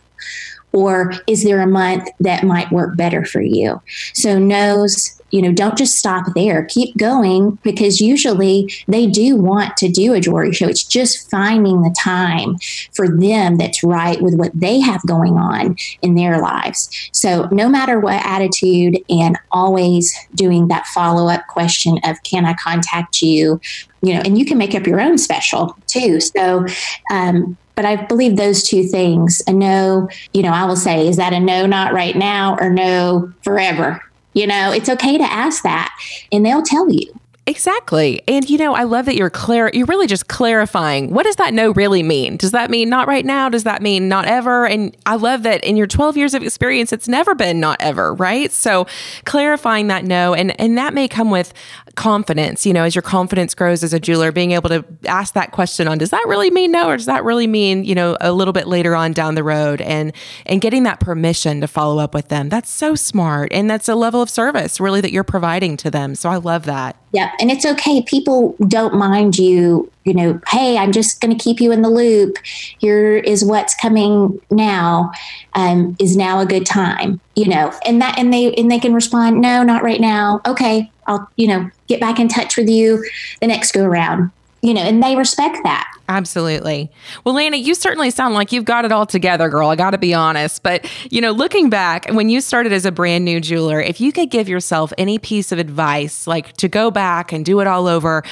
Or 0.74 1.14
is 1.28 1.44
there 1.44 1.62
a 1.62 1.68
month 1.68 2.10
that 2.20 2.44
might 2.44 2.72
work 2.72 2.96
better 2.96 3.26
for 3.26 3.42
you? 3.42 3.82
So, 4.14 4.40
no's 4.40 5.21
you 5.32 5.42
know, 5.42 5.52
don't 5.52 5.78
just 5.78 5.98
stop 5.98 6.26
there. 6.36 6.66
Keep 6.66 6.98
going 6.98 7.58
because 7.64 8.00
usually 8.00 8.72
they 8.88 9.08
do 9.08 9.36
want 9.36 9.78
to 9.78 9.90
do 9.90 10.14
a 10.14 10.20
jewelry 10.20 10.54
show. 10.54 10.68
It's 10.68 10.84
just 10.84 11.30
finding 11.30 11.82
the 11.82 11.96
time 11.98 12.58
for 12.94 13.08
them 13.08 13.58
that's 13.58 13.84
right 13.84 14.22
with 14.22 14.36
what 14.36 14.52
they 14.54 14.80
have 14.80 15.06
going 15.06 15.38
on 15.38 15.76
in 16.02 16.16
their 16.16 16.40
lives. 16.40 16.90
So, 17.14 17.48
no 17.52 17.70
matter 17.70 18.00
what 18.00 18.26
attitude, 18.26 18.98
and 19.10 19.38
always 19.52 20.16
doing 20.36 20.68
that 20.68 20.86
follow 20.88 21.30
up 21.30 21.48
question 21.48 22.00
of, 22.04 22.22
can 22.24 22.46
I 22.46 22.54
contact 22.54 23.22
you? 23.22 23.60
You 24.02 24.16
know, 24.16 24.22
and 24.22 24.38
you 24.38 24.46
can 24.46 24.58
make 24.58 24.76
up 24.76 24.88
your 24.88 25.00
own 25.00 25.18
special 25.18 25.78
too. 25.88 26.20
So, 26.20 26.66
um, 27.12 27.58
but 27.76 27.86
I 27.86 27.96
believe 28.06 28.36
those 28.36 28.64
two 28.64 28.84
things 28.84 29.42
a 29.48 29.54
no, 29.54 30.10
you 30.34 30.42
know, 30.42 30.52
I 30.52 30.66
will 30.66 30.76
say, 30.76 31.08
is 31.08 31.18
that 31.18 31.34
a 31.34 31.40
no, 31.40 31.66
not 31.66 31.94
right 31.94 32.16
now, 32.16 32.58
or 32.60 32.70
no, 32.70 33.32
forever? 33.44 34.02
You 34.34 34.48
know, 34.48 34.72
it's 34.72 34.90
okay 34.90 35.18
to 35.18 35.24
ask 35.24 35.64
that 35.64 35.90
and 36.32 36.46
they'll 36.46 36.64
tell 36.64 36.90
you. 36.90 37.14
Exactly. 37.48 38.22
And 38.28 38.48
you 38.48 38.58
know, 38.58 38.76
I 38.76 38.84
love 38.84 39.06
that 39.06 39.16
you're 39.16 39.32
clear 39.32 39.72
you're 39.74 39.88
really 39.88 40.06
just 40.06 40.28
clarifying 40.28 41.12
what 41.12 41.24
does 41.24 41.38
that 41.38 41.56
no 41.56 41.72
really 41.72 42.04
mean? 42.04 42.38
Does 42.38 42.52
that 42.52 42.70
mean 42.70 42.88
not 42.88 43.08
right 43.08 43.26
now? 43.26 43.50
Does 43.50 43.64
that 43.64 43.82
mean 43.82 44.08
not 44.08 44.26
ever? 44.26 44.68
And 44.68 44.96
I 45.08 45.16
love 45.16 45.42
that 45.44 45.64
in 45.64 45.76
your 45.76 45.88
12 45.88 46.18
years 46.18 46.34
of 46.36 46.44
experience 46.44 46.94
it's 46.94 47.08
never 47.08 47.34
been 47.34 47.60
not 47.60 47.78
ever, 47.82 48.14
right? 48.14 48.52
So 48.52 48.86
clarifying 49.26 49.88
that 49.88 50.06
no 50.06 50.36
and 50.36 50.60
and 50.62 50.78
that 50.78 50.94
may 50.94 51.08
come 51.08 51.32
with 51.32 51.52
confidence, 51.96 52.66
you 52.66 52.74
know, 52.74 52.84
as 52.84 52.96
your 52.96 53.02
confidence 53.02 53.54
grows 53.54 53.84
as 53.84 53.94
a 53.94 54.00
jeweler, 54.00 54.32
being 54.32 54.52
able 54.52 54.70
to 54.70 54.86
ask 55.06 55.34
that 55.34 55.52
question 55.52 55.88
on 55.88 55.98
does 55.98 56.10
that 56.10 56.26
really 56.28 56.52
mean 56.52 56.72
no 56.72 56.90
or 56.90 56.98
does 56.98 57.06
that 57.06 57.24
really 57.24 57.48
mean, 57.48 57.84
you 57.84 57.96
know, 57.96 58.18
a 58.22 58.32
little 58.32 58.54
bit 58.54 58.68
later 58.68 58.96
on 58.96 59.14
down 59.14 59.36
the 59.36 59.44
road 59.44 59.82
and 59.82 60.14
and 60.46 60.62
getting 60.62 60.84
that 60.84 61.00
permission 61.00 61.62
to 61.62 61.68
follow 61.68 62.02
up 62.02 62.14
with 62.14 62.30
them. 62.30 62.50
That's 62.50 62.70
so 62.70 62.96
smart 62.96 63.52
and 63.52 63.70
that's 63.70 63.88
a 63.88 63.96
level 63.96 64.22
of 64.22 64.30
service 64.30 64.80
really 64.80 65.02
that 65.02 65.12
you're 65.12 65.24
providing 65.24 65.78
to 65.78 65.92
them. 65.92 66.16
So 66.16 66.30
I 66.30 66.38
love 66.38 66.66
that. 66.66 66.98
Yeah, 67.14 67.32
and 67.40 67.52
it's 67.52 67.66
okay. 67.66 68.02
People 68.04 68.56
don't 68.68 68.94
mind 68.94 69.38
you, 69.38 69.92
you 70.06 70.14
know, 70.14 70.40
hey, 70.48 70.78
I'm 70.78 70.94
just 70.94 71.20
going 71.20 71.36
to 71.36 71.44
keep 71.44 71.60
you 71.60 71.72
in 71.74 71.82
the 71.82 71.90
loop. 71.90 72.38
Here 72.80 73.18
is 73.18 73.44
what's 73.44 73.76
coming 73.76 74.40
now. 74.50 75.12
Um, 75.54 75.98
is 76.00 76.16
now 76.16 76.40
a 76.40 76.46
good 76.46 76.66
time, 76.66 77.20
you 77.36 77.50
know, 77.50 77.74
and 77.86 78.02
that 78.02 78.18
and 78.18 78.34
they 78.34 78.54
and 78.54 78.72
they 78.72 78.80
can 78.80 78.94
respond, 78.94 79.42
no, 79.42 79.64
not 79.64 79.84
right 79.84 80.00
now. 80.00 80.42
Okay, 80.48 80.90
I'll, 81.12 81.30
you 81.36 81.48
know, 81.48 81.70
get 81.88 82.00
back 82.00 82.20
in 82.20 82.28
touch 82.28 82.58
with 82.58 82.70
you 82.70 83.06
the 83.42 83.48
next 83.48 83.74
go 83.74 83.84
around. 83.84 84.32
You 84.62 84.74
know, 84.74 84.82
and 84.82 85.02
they 85.02 85.16
respect 85.16 85.58
that. 85.64 85.91
Absolutely. 86.10 86.92
Well, 87.24 87.36
Lana, 87.36 87.58
you 87.58 87.74
certainly 87.74 88.12
sound 88.12 88.34
like 88.34 88.52
you've 88.52 88.66
got 88.66 88.84
it 88.84 88.92
all 88.92 89.06
together, 89.06 89.48
girl. 89.50 89.70
I 89.70 89.76
got 89.76 89.92
to 89.92 89.98
be 89.98 90.14
honest. 90.14 90.62
But, 90.62 90.90
you 91.10 91.22
know, 91.22 91.32
looking 91.32 91.70
back, 91.70 92.06
when 92.12 92.30
you 92.30 92.42
started 92.42 92.74
as 92.74 92.86
a 92.86 92.92
brand 92.92 93.24
new 93.24 93.40
jeweler, 93.40 93.80
if 93.80 94.02
you 94.02 94.12
could 94.12 94.30
give 94.30 94.50
yourself 94.50 94.92
any 94.98 95.20
piece 95.20 95.52
of 95.52 95.60
advice, 95.60 96.28
like 96.28 96.54
to 96.58 96.68
go 96.68 96.92
back 96.92 97.32
and 97.32 97.46
do 97.46 97.62
it 97.62 97.68
all 97.68 97.88
over, 97.88 98.24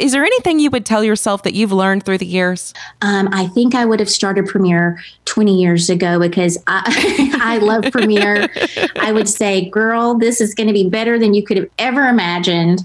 is 0.00 0.12
there 0.12 0.24
anything 0.24 0.58
you 0.58 0.70
would 0.70 0.86
tell 0.86 1.04
yourself 1.04 1.42
that 1.42 1.52
you've 1.52 1.72
learned 1.72 2.04
through 2.04 2.18
the 2.18 2.26
years? 2.26 2.72
Um, 3.02 3.28
I 3.32 3.48
think 3.48 3.74
I 3.74 3.84
would 3.84 4.00
have 4.00 4.10
started 4.10 4.46
Premier 4.46 4.98
20 5.26 5.60
years 5.60 5.90
ago 5.90 6.18
because 6.18 6.56
I, 6.66 7.30
I 7.42 7.58
love 7.58 7.84
Premier. 7.92 8.48
I 8.96 9.12
would 9.12 9.28
say, 9.28 9.68
girl, 9.68 10.14
this 10.14 10.40
is 10.40 10.54
going 10.54 10.68
to 10.68 10.72
be 10.72 10.88
better 10.88 11.18
than 11.18 11.34
you 11.34 11.42
could 11.42 11.58
have 11.58 11.68
ever 11.78 12.08
imagined 12.08 12.80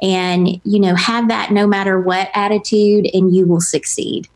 and 0.00 0.60
you 0.64 0.80
know 0.80 0.94
have 0.94 1.28
that 1.28 1.50
no 1.50 1.66
matter 1.66 2.00
what 2.00 2.30
attitude 2.34 3.08
and 3.12 3.34
you 3.34 3.46
will 3.46 3.60
succeed. 3.60 4.28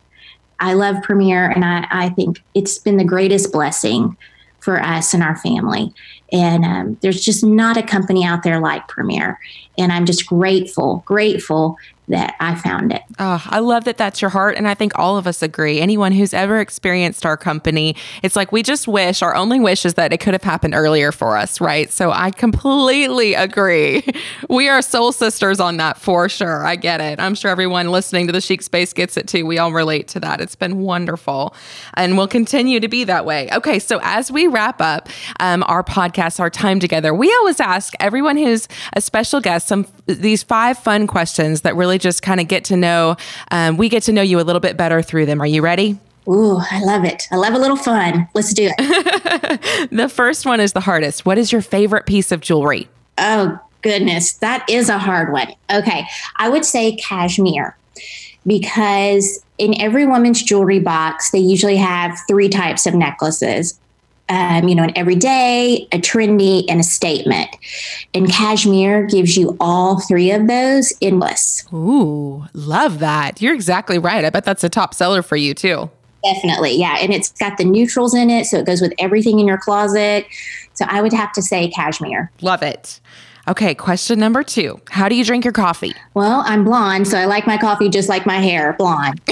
I 0.61 0.75
love 0.75 1.03
premier 1.03 1.51
and 1.51 1.65
i, 1.65 1.87
I 1.91 2.09
think 2.11 2.43
it's 2.55 2.79
been 2.79 2.97
the 2.97 3.05
greatest 3.05 3.53
blessing 3.53 4.17
for 4.61 4.81
us 4.81 5.13
and 5.13 5.25
our 5.25 5.37
family. 5.37 5.93
And 6.31 6.65
um, 6.65 6.99
there's 7.03 7.21
just 7.21 7.45
not 7.45 7.77
a 7.77 7.83
company 7.83 8.25
out 8.25 8.43
there 8.43 8.61
like 8.61 8.87
premier 8.89 9.39
and 9.79 9.93
i'm 9.93 10.07
just 10.07 10.27
grateful 10.27 11.03
grateful 11.07 11.77
that 12.09 12.35
I 12.41 12.57
found 12.57 12.93
it. 12.93 13.03
Oh, 13.19 13.43
I 13.47 13.61
love 13.61 13.85
that 13.85 13.97
that's 13.97 14.21
your 14.21 14.31
heart. 14.31 14.57
And 14.57 14.67
I 14.67 14.75
think 14.75 14.99
all 14.99 15.17
of 15.17 15.27
us 15.27 15.41
agree. 15.41 15.81
Anyone 15.81 16.13
who's 16.13 16.35
ever 16.35 16.59
experienced 16.59 17.25
our 17.25 17.37
company, 17.37 17.95
it's 18.23 18.35
like 18.35 18.51
we 18.51 18.63
just 18.63 18.89
wish, 18.89 19.23
our 19.23 19.35
only 19.35 19.61
wish 19.61 19.87
is 19.87 19.95
that 19.95 20.13
it 20.13 20.19
could 20.19 20.35
have 20.35 20.43
happened 20.43 20.75
earlier 20.75 21.13
for 21.13 21.37
us, 21.37 21.61
right? 21.61 21.93
So 21.93 22.11
I 22.11 22.31
completely 22.31 23.35
agree. 23.35 24.05
We 24.49 24.69
are 24.69 24.83
soul 24.83 25.13
sisters 25.13 25.61
on 25.61 25.79
that 25.79 25.99
for 25.99 26.29
sure. 26.29 26.65
I 26.65 26.77
get 26.77 27.01
it. 27.01 27.19
I'm 27.21 27.35
sure 27.35 27.51
everyone 27.51 27.91
listening 27.91 28.27
to 28.27 28.33
the 28.33 28.41
Chic 28.41 28.61
Space 28.61 28.93
gets 28.93 29.17
it 29.17 29.27
too. 29.29 29.47
We 29.47 29.59
all 29.59 29.73
relate 29.73 30.09
to 30.09 30.21
that. 30.21 30.41
It's 30.41 30.57
been 30.57 30.79
wonderful 30.79 31.55
and 31.95 32.19
we'll 32.19 32.29
continue 32.29 32.81
to 32.81 32.89
be 32.89 33.05
that 33.05 33.25
way. 33.25 33.49
Okay, 33.53 33.79
so 33.79 33.99
as 34.03 34.31
we 34.31 34.47
wrap 34.47 34.81
up 34.81 35.09
um, 35.41 35.65
our 35.69 35.83
podcast, 35.83 36.39
our 36.39 36.51
time 36.51 36.81
together, 36.81 37.15
we 37.15 37.33
always 37.37 37.61
ask 37.61 37.95
everyone 37.99 38.37
who's 38.37 38.69
a 38.93 39.01
special 39.01 39.41
guest 39.41 39.69
some 39.69 39.87
these 40.07 40.43
five 40.43 40.79
fun 40.79 41.07
questions 41.07 41.61
that 41.63 41.77
really 41.77 41.92
just 41.99 42.23
kind 42.23 42.41
of 42.41 42.49
get 42.49 42.65
to 42.65 42.77
know, 42.77 43.17
um, 43.51 43.77
we 43.77 43.89
get 43.89 44.03
to 44.05 44.13
know 44.13 44.23
you 44.23 44.41
a 44.41 44.43
little 44.43 44.61
bit 44.61 44.77
better 44.77 45.03
through 45.03 45.27
them. 45.27 45.41
Are 45.41 45.47
you 45.47 45.63
ready? 45.63 45.99
Ooh, 46.29 46.59
I 46.71 46.83
love 46.85 47.05
it. 47.05 47.27
I 47.31 47.37
love 47.37 47.55
a 47.55 47.59
little 47.59 47.77
fun. 47.77 48.29
Let's 48.35 48.55
do 48.55 48.71
it. 48.77 49.89
the 49.91 50.09
first 50.09 50.47
one 50.47 50.61
is 50.61 50.73
the 50.73 50.81
hardest. 50.81 51.27
What 51.27 51.39
is 51.39 51.51
your 51.51 51.63
favorite 51.63 52.07
piece 52.07 52.31
of 52.31 52.41
jewelry? 52.41 52.89
Oh, 53.19 53.59
goodness. 53.83 54.35
That 54.35 54.65
is 54.69 54.89
a 54.89 54.99
hard 54.99 55.33
one. 55.33 55.53
Okay. 55.73 56.07
I 56.37 56.49
would 56.49 56.65
say 56.65 56.97
cashmere 56.97 57.77
because 58.47 59.45
in 59.59 59.81
every 59.81 60.07
woman's 60.07 60.43
jewelry 60.43 60.81
box, 60.81 61.31
they 61.31 61.39
usually 61.39 61.77
have 61.77 62.19
three 62.29 62.49
types 62.49 62.87
of 62.87 62.95
necklaces 62.95 63.79
um, 64.33 64.67
you 64.67 64.75
know, 64.75 64.83
an 64.83 64.93
everyday, 64.97 65.87
a 65.93 65.99
trendy, 65.99 66.65
and 66.69 66.81
a 66.81 66.83
statement. 66.83 67.55
And 68.15 68.31
cashmere 68.31 69.05
gives 69.05 69.37
you 69.37 69.57
all 69.61 70.01
three 70.01 70.31
of 70.31 70.49
those 70.49 70.93
endless. 71.03 71.65
Ooh, 71.73 72.47
love 72.55 72.99
that. 73.01 73.43
You're 73.43 73.55
exactly 73.55 73.99
right. 73.99 74.25
I 74.25 74.31
bet 74.31 74.45
that's 74.45 74.65
a 74.65 74.71
top 74.71 74.95
seller 74.95 75.23
for 75.23 75.37
you 75.37 75.53
too. 75.53 75.91
Definitely. 76.25 76.77
Yeah. 76.77 76.97
And 77.01 77.13
it's 77.13 77.33
got 77.33 77.59
the 77.59 77.65
neutrals 77.65 78.15
in 78.15 78.31
it. 78.31 78.47
So 78.47 78.59
it 78.59 78.67
goes 78.67 78.81
with 78.81 78.95
everything 78.99 79.39
in 79.39 79.47
your 79.47 79.59
closet. 79.59 80.25
So 80.73 80.87
I 80.89 81.03
would 81.03 81.13
have 81.13 81.33
to 81.33 81.43
say 81.43 81.69
cashmere. 81.69 82.31
Love 82.41 82.63
it. 82.63 83.01
Okay, 83.49 83.75
question 83.75 84.21
number 84.21 84.45
two. 84.45 84.81
How 84.89 85.09
do 85.09 85.17
you 85.17 85.25
drink 85.25 85.45
your 85.45 85.53
coffee? 85.53 85.95
Well, 86.15 86.43
I'm 86.47 86.63
blonde, 86.63 87.09
so 87.09 87.19
I 87.19 87.25
like 87.25 87.47
my 87.47 87.59
coffee 87.59 87.89
just 87.89 88.09
like 88.09 88.25
my 88.25 88.39
hair, 88.39 88.75
blonde. 88.79 89.21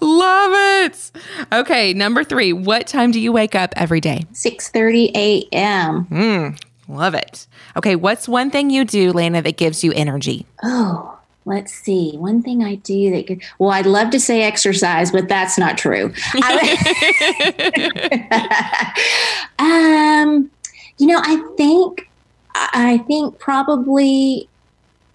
Love 0.00 0.52
it. 0.54 1.10
Okay, 1.52 1.92
number 1.92 2.24
three. 2.24 2.52
What 2.52 2.86
time 2.86 3.10
do 3.10 3.20
you 3.20 3.30
wake 3.30 3.54
up 3.54 3.74
every 3.76 4.00
day? 4.00 4.24
6:30 4.32 5.10
a.m. 5.14 6.06
Mm, 6.06 6.60
love 6.88 7.14
it. 7.14 7.46
Okay, 7.76 7.94
what's 7.94 8.28
one 8.28 8.50
thing 8.50 8.70
you 8.70 8.84
do, 8.84 9.12
Lana, 9.12 9.42
that 9.42 9.56
gives 9.56 9.84
you 9.84 9.92
energy? 9.92 10.46
Oh, 10.62 11.16
let's 11.46 11.72
see 11.72 12.10
one 12.16 12.42
thing 12.42 12.64
i 12.64 12.74
do 12.74 13.12
that 13.12 13.28
could 13.28 13.40
well 13.60 13.70
i'd 13.70 13.86
love 13.86 14.10
to 14.10 14.18
say 14.18 14.42
exercise 14.42 15.12
but 15.12 15.28
that's 15.28 15.56
not 15.56 15.78
true 15.78 16.12
um 19.60 20.50
you 20.98 21.06
know, 21.06 21.20
I 21.22 21.36
think 21.56 22.08
I 22.54 22.98
think 23.06 23.38
probably 23.38 24.48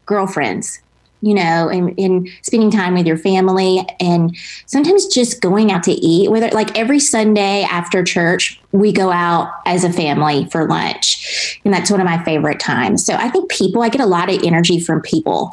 girlfriends 0.06 0.82
you 1.22 1.36
know, 1.36 1.70
and, 1.70 1.94
in 1.98 2.28
spending 2.42 2.72
time 2.72 2.96
with 2.96 3.06
your 3.06 3.18
family 3.18 3.86
and 4.00 4.36
sometimes 4.66 5.06
just 5.08 5.40
going 5.40 5.72
out 5.72 5.84
to 5.84 5.92
eat, 5.92 6.30
whether 6.30 6.50
like 6.50 6.78
every 6.78 7.00
Sunday 7.00 7.64
after 7.64 8.04
church, 8.04 8.60
we 8.72 8.92
go 8.92 9.12
out 9.12 9.54
as 9.66 9.84
a 9.84 9.94
family 9.94 10.46
for 10.46 10.68
lunch. 10.68 11.60
And 11.64 11.74
that's 11.74 11.92
one 11.92 12.02
of 12.02 12.06
my 12.06 12.24
favorite 12.24 12.60
times. 12.60 13.06
So 13.06 13.14
I 13.14 13.30
think 13.30 13.52
people, 13.52 13.84
I 13.84 13.90
get 13.90 14.02
a 14.02 14.06
lot 14.06 14.32
of 14.32 14.42
energy 14.44 14.80
from 14.80 15.02
people. 15.02 15.52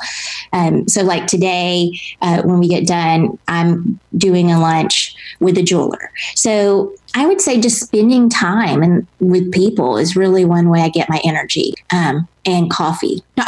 Um, 0.53 0.89
so, 0.89 1.03
like 1.03 1.27
today, 1.27 2.01
uh, 2.23 2.43
when 2.43 2.59
we 2.59 2.69
get 2.69 2.87
done, 2.87 3.39
I'm 3.49 4.01
doing 4.17 4.51
a 4.51 4.59
lunch 4.59 5.15
with 5.41 5.59
a 5.59 5.63
jeweler. 5.63 6.11
So 6.35 6.93
I 7.15 7.27
would 7.27 7.41
say 7.41 7.61
just 7.61 7.81
spending 7.81 8.29
time 8.29 8.83
and 8.83 9.07
with 9.21 9.53
people 9.53 9.97
is 9.97 10.17
really 10.17 10.45
one 10.45 10.69
way 10.69 10.81
I 10.83 10.89
get 10.89 11.09
my 11.09 11.21
energy. 11.25 11.75
Um, 11.93 12.29
and 12.49 12.71
coffee. 12.71 13.23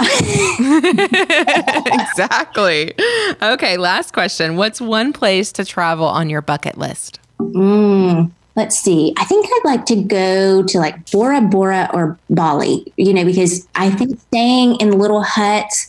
exactly. 1.86 2.92
Okay, 3.40 3.76
last 3.78 4.12
question. 4.12 4.56
What's 4.56 4.80
one 4.80 5.12
place 5.12 5.52
to 5.52 5.64
travel 5.64 6.04
on 6.04 6.28
your 6.28 6.42
bucket 6.42 6.76
list? 6.76 7.18
Mm, 7.40 8.30
let's 8.56 8.78
see. 8.78 9.14
I 9.16 9.24
think 9.24 9.46
I'd 9.46 9.62
like 9.64 9.86
to 9.86 9.96
go 9.96 10.62
to 10.62 10.78
like 10.78 11.10
Bora 11.10 11.40
Bora 11.40 11.88
or 11.94 12.18
Bali, 12.28 12.92
you 12.96 13.14
know, 13.14 13.24
because 13.24 13.66
I 13.74 13.90
think 13.90 14.20
staying 14.20 14.76
in 14.76 14.98
little 14.98 15.22
huts 15.22 15.88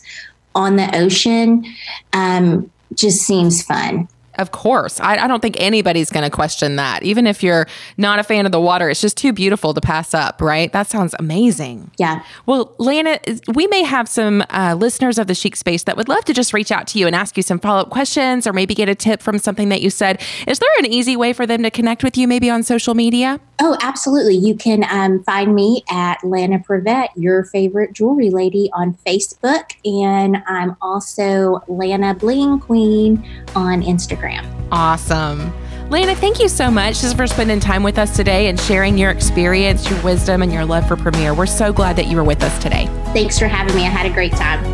on 0.54 0.76
the 0.76 0.96
ocean 0.96 1.64
um, 2.12 2.70
just 2.94 3.22
seems 3.22 3.62
fun. 3.62 4.08
Of 4.42 4.50
course. 4.50 4.98
I, 4.98 5.18
I, 5.18 5.28
don't 5.28 5.40
think 5.40 5.56
anybody's 5.60 6.10
going 6.10 6.24
to 6.24 6.30
question 6.30 6.74
that. 6.74 7.04
Even 7.04 7.28
if 7.28 7.44
you're 7.44 7.68
not 7.96 8.18
a 8.18 8.24
fan 8.24 8.44
of 8.44 8.50
the 8.50 8.60
water, 8.60 8.90
it's 8.90 9.00
just 9.00 9.16
too 9.16 9.32
beautiful 9.32 9.72
to 9.72 9.80
pass 9.80 10.14
up, 10.14 10.42
right? 10.42 10.72
That 10.72 10.88
sounds 10.88 11.14
amazing. 11.20 11.92
Yeah. 11.96 12.24
Well, 12.44 12.74
Lana, 12.78 13.20
we 13.54 13.68
may 13.68 13.84
have 13.84 14.08
some 14.08 14.44
uh, 14.50 14.74
listeners 14.76 15.16
of 15.20 15.28
the 15.28 15.34
Chic 15.36 15.54
Space 15.54 15.84
that 15.84 15.96
would 15.96 16.08
love 16.08 16.24
to 16.24 16.34
just 16.34 16.52
reach 16.52 16.72
out 16.72 16.88
to 16.88 16.98
you 16.98 17.06
and 17.06 17.14
ask 17.14 17.36
you 17.36 17.44
some 17.44 17.60
follow 17.60 17.82
up 17.82 17.90
questions 17.90 18.44
or 18.44 18.52
maybe 18.52 18.74
get 18.74 18.88
a 18.88 18.96
tip 18.96 19.22
from 19.22 19.38
something 19.38 19.68
that 19.68 19.80
you 19.80 19.90
said. 19.90 20.20
Is 20.48 20.58
there 20.58 20.68
an 20.80 20.86
easy 20.86 21.16
way 21.16 21.32
for 21.32 21.46
them 21.46 21.62
to 21.62 21.70
connect 21.70 22.02
with 22.02 22.18
you, 22.18 22.26
maybe 22.26 22.50
on 22.50 22.64
social 22.64 22.94
media? 22.94 23.38
Oh, 23.64 23.76
absolutely. 23.80 24.34
You 24.34 24.56
can 24.56 24.84
um, 24.90 25.22
find 25.22 25.54
me 25.54 25.84
at 25.88 26.18
Lana 26.24 26.58
Prevette, 26.58 27.10
your 27.14 27.44
favorite 27.44 27.92
jewelry 27.92 28.28
lady, 28.28 28.68
on 28.72 28.94
Facebook. 29.06 29.76
And 29.84 30.38
I'm 30.48 30.76
also 30.82 31.62
Lana 31.68 32.12
Bling 32.12 32.58
Queen 32.58 33.24
on 33.54 33.82
Instagram. 33.82 34.44
Awesome. 34.72 35.52
Lana, 35.90 36.16
thank 36.16 36.40
you 36.40 36.48
so 36.48 36.72
much 36.72 37.02
just 37.02 37.16
for 37.16 37.28
spending 37.28 37.60
time 37.60 37.84
with 37.84 37.98
us 37.98 38.16
today 38.16 38.48
and 38.48 38.58
sharing 38.58 38.98
your 38.98 39.12
experience, 39.12 39.88
your 39.88 40.02
wisdom, 40.02 40.42
and 40.42 40.52
your 40.52 40.64
love 40.64 40.88
for 40.88 40.96
Premier. 40.96 41.32
We're 41.32 41.46
so 41.46 41.72
glad 41.72 41.94
that 41.94 42.08
you 42.08 42.16
were 42.16 42.24
with 42.24 42.42
us 42.42 42.60
today. 42.60 42.86
Thanks 43.12 43.38
for 43.38 43.46
having 43.46 43.76
me. 43.76 43.82
I 43.82 43.90
had 43.90 44.06
a 44.06 44.12
great 44.12 44.32
time. 44.32 44.64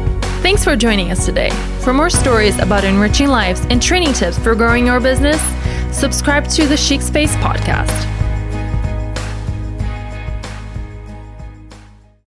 Thanks 0.40 0.64
for 0.64 0.74
joining 0.76 1.10
us 1.10 1.26
today. 1.26 1.50
For 1.80 1.92
more 1.92 2.08
stories 2.08 2.58
about 2.58 2.84
enriching 2.84 3.28
lives 3.28 3.60
and 3.68 3.82
training 3.82 4.14
tips 4.14 4.38
for 4.38 4.54
growing 4.54 4.86
your 4.86 4.98
business, 4.98 5.42
subscribe 5.94 6.48
to 6.48 6.66
the 6.66 6.76
Chic 6.78 7.02
Space 7.02 7.34
podcast. 7.36 8.27